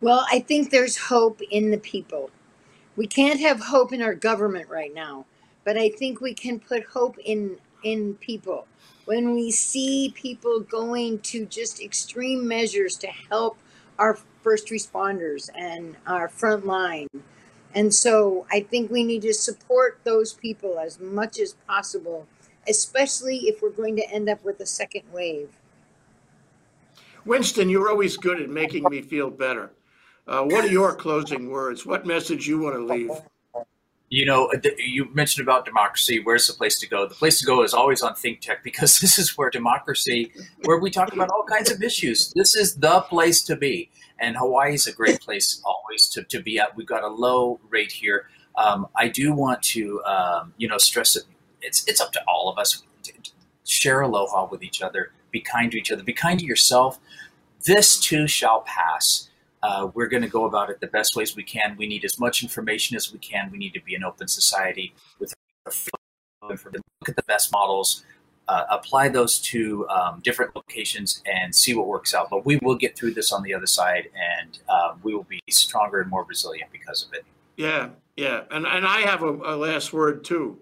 Well, 0.00 0.26
I 0.30 0.40
think 0.40 0.70
there's 0.70 0.96
hope 0.96 1.40
in 1.50 1.70
the 1.70 1.78
people. 1.78 2.30
We 2.96 3.06
can't 3.06 3.38
have 3.40 3.60
hope 3.60 3.92
in 3.92 4.02
our 4.02 4.14
government 4.14 4.68
right 4.68 4.92
now, 4.92 5.26
but 5.64 5.76
I 5.76 5.90
think 5.90 6.20
we 6.20 6.34
can 6.34 6.58
put 6.58 6.84
hope 6.84 7.16
in 7.24 7.58
in 7.82 8.14
people. 8.14 8.66
When 9.04 9.34
we 9.34 9.50
see 9.50 10.12
people 10.14 10.60
going 10.60 11.20
to 11.20 11.46
just 11.46 11.80
extreme 11.80 12.46
measures 12.46 12.96
to 12.96 13.06
help 13.06 13.56
our 13.98 14.18
first 14.42 14.68
responders 14.68 15.50
and 15.54 15.96
our 16.06 16.28
front 16.28 16.66
line. 16.66 17.08
And 17.74 17.94
so 17.94 18.46
I 18.50 18.60
think 18.60 18.90
we 18.90 19.04
need 19.04 19.22
to 19.22 19.34
support 19.34 20.00
those 20.04 20.32
people 20.32 20.78
as 20.78 20.98
much 20.98 21.38
as 21.38 21.54
possible, 21.66 22.26
especially 22.68 23.48
if 23.48 23.62
we're 23.62 23.70
going 23.70 23.96
to 23.96 24.10
end 24.10 24.28
up 24.28 24.44
with 24.44 24.60
a 24.60 24.66
second 24.66 25.04
wave. 25.12 25.59
Winston, 27.24 27.68
you're 27.68 27.90
always 27.90 28.16
good 28.16 28.40
at 28.40 28.48
making 28.48 28.84
me 28.84 29.02
feel 29.02 29.30
better. 29.30 29.70
Uh, 30.26 30.42
what 30.42 30.64
are 30.64 30.68
your 30.68 30.94
closing 30.94 31.50
words? 31.50 31.84
What 31.84 32.06
message 32.06 32.46
you 32.46 32.60
want 32.60 32.76
to 32.76 32.84
leave? 32.84 33.10
You 34.10 34.26
know, 34.26 34.52
you 34.78 35.12
mentioned 35.14 35.46
about 35.46 35.64
democracy. 35.64 36.20
Where's 36.20 36.46
the 36.46 36.52
place 36.52 36.78
to 36.80 36.88
go? 36.88 37.06
The 37.06 37.14
place 37.14 37.38
to 37.40 37.46
go 37.46 37.62
is 37.62 37.72
always 37.72 38.02
on 38.02 38.14
Think 38.14 38.40
Tech 38.40 38.64
because 38.64 38.98
this 39.00 39.18
is 39.18 39.36
where 39.36 39.50
democracy, 39.50 40.32
where 40.64 40.78
we 40.78 40.90
talk 40.90 41.12
about 41.12 41.30
all 41.30 41.44
kinds 41.44 41.70
of 41.70 41.82
issues. 41.82 42.32
This 42.34 42.54
is 42.56 42.74
the 42.76 43.02
place 43.02 43.42
to 43.44 43.56
be. 43.56 43.90
And 44.18 44.36
Hawaii 44.36 44.74
is 44.74 44.86
a 44.86 44.92
great 44.92 45.20
place 45.20 45.62
always 45.64 46.08
to, 46.10 46.22
to 46.24 46.42
be 46.42 46.58
at. 46.58 46.76
We've 46.76 46.86
got 46.86 47.04
a 47.04 47.08
low 47.08 47.58
rate 47.70 47.92
here. 47.92 48.26
Um, 48.56 48.88
I 48.96 49.08
do 49.08 49.32
want 49.32 49.62
to, 49.62 50.02
um, 50.04 50.54
you 50.58 50.68
know, 50.68 50.78
stress 50.78 51.16
it. 51.16 51.24
It's, 51.62 51.86
it's 51.86 52.00
up 52.00 52.12
to 52.12 52.22
all 52.28 52.50
of 52.50 52.58
us 52.58 52.82
to 53.04 53.12
share 53.64 54.02
aloha 54.02 54.48
with 54.50 54.62
each 54.62 54.82
other, 54.82 55.12
be 55.30 55.40
kind 55.40 55.70
to 55.72 55.78
each 55.78 55.92
other, 55.92 56.02
be 56.02 56.12
kind 56.12 56.38
to 56.40 56.46
yourself. 56.46 56.98
This 57.64 57.98
too 57.98 58.26
shall 58.26 58.62
pass 58.62 59.30
uh, 59.62 59.90
we're 59.94 60.08
going 60.08 60.22
to 60.22 60.28
go 60.28 60.46
about 60.46 60.70
it 60.70 60.80
the 60.80 60.86
best 60.86 61.16
ways 61.16 61.36
we 61.36 61.42
can. 61.42 61.76
We 61.76 61.86
need 61.86 62.04
as 62.04 62.18
much 62.18 62.42
information 62.42 62.96
as 62.96 63.12
we 63.12 63.18
can. 63.18 63.50
We 63.50 63.58
need 63.58 63.74
to 63.74 63.80
be 63.80 63.94
an 63.94 64.04
open 64.04 64.28
society 64.28 64.94
with 65.18 65.34
look 66.42 67.08
at 67.08 67.16
the 67.16 67.22
best 67.26 67.52
models, 67.52 68.04
uh, 68.48 68.64
apply 68.70 69.08
those 69.08 69.38
to 69.38 69.86
um, 69.88 70.20
different 70.24 70.56
locations, 70.56 71.22
and 71.26 71.54
see 71.54 71.74
what 71.74 71.86
works 71.86 72.14
out. 72.14 72.30
But 72.30 72.46
we 72.46 72.58
will 72.62 72.74
get 72.74 72.96
through 72.96 73.12
this 73.12 73.32
on 73.32 73.42
the 73.42 73.54
other 73.54 73.66
side, 73.66 74.08
and 74.14 74.58
uh, 74.68 74.94
we 75.02 75.14
will 75.14 75.26
be 75.28 75.40
stronger 75.50 76.00
and 76.00 76.10
more 76.10 76.24
resilient 76.24 76.72
because 76.72 77.06
of 77.06 77.12
it. 77.12 77.24
Yeah, 77.56 77.90
yeah. 78.16 78.44
And, 78.50 78.66
and 78.66 78.86
I 78.86 79.00
have 79.00 79.22
a, 79.22 79.28
a 79.28 79.54
last 79.56 79.92
word 79.92 80.24
too. 80.24 80.58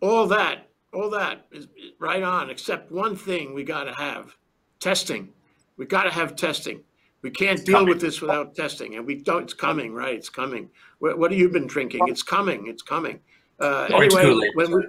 All 0.00 0.26
that, 0.26 0.68
all 0.92 1.10
that 1.10 1.46
is 1.50 1.68
right 1.98 2.22
on, 2.22 2.50
except 2.50 2.92
one 2.92 3.16
thing 3.16 3.54
we 3.54 3.64
got 3.64 3.84
to 3.84 3.92
have 3.94 4.36
testing. 4.80 5.30
We 5.76 5.86
got 5.86 6.04
to 6.04 6.10
have 6.10 6.36
testing. 6.36 6.80
We 7.22 7.30
can't 7.30 7.58
It's 7.58 7.64
deal 7.64 7.78
coming. 7.78 7.88
with 7.88 8.00
this 8.00 8.20
without 8.20 8.54
testing, 8.54 8.96
and 8.96 9.06
we 9.06 9.14
don't. 9.14 9.44
It's 9.44 9.54
coming, 9.54 9.94
right? 9.94 10.14
It's 10.14 10.28
coming. 10.28 10.68
What, 10.98 11.18
what 11.18 11.30
have 11.30 11.38
you 11.38 11.48
been 11.48 11.66
drinking? 11.66 12.02
It's 12.08 12.22
coming. 12.22 12.66
It's 12.66 12.82
coming. 12.82 13.20
Uh, 13.60 13.84
anyway, 13.92 14.50
when 14.54 14.72
we 14.72 14.82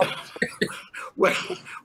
when, 1.14 1.32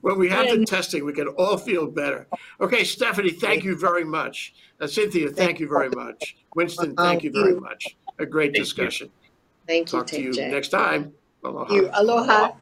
when 0.00 0.18
we 0.18 0.28
have 0.28 0.48
the 0.48 0.64
testing, 0.66 1.04
we 1.04 1.12
can 1.12 1.28
all 1.28 1.56
feel 1.56 1.86
better. 1.86 2.26
Okay, 2.60 2.82
Stephanie, 2.82 3.30
thank 3.30 3.62
you 3.62 3.76
very 3.76 4.04
much. 4.04 4.54
Uh, 4.80 4.88
Cynthia, 4.88 5.30
thank 5.30 5.60
you 5.60 5.68
very 5.68 5.90
much. 5.90 6.36
Winston, 6.56 6.96
thank 6.96 7.22
you 7.22 7.30
very 7.30 7.54
much. 7.54 7.96
A 8.18 8.26
great 8.26 8.54
discussion. 8.54 9.08
Thank 9.68 9.92
you, 9.92 9.98
Talk 9.98 10.08
to 10.08 10.20
you 10.20 10.32
next 10.32 10.68
time. 10.68 11.12
Aloha. 11.44 11.72
You 11.72 11.90
aloha. 11.92 12.52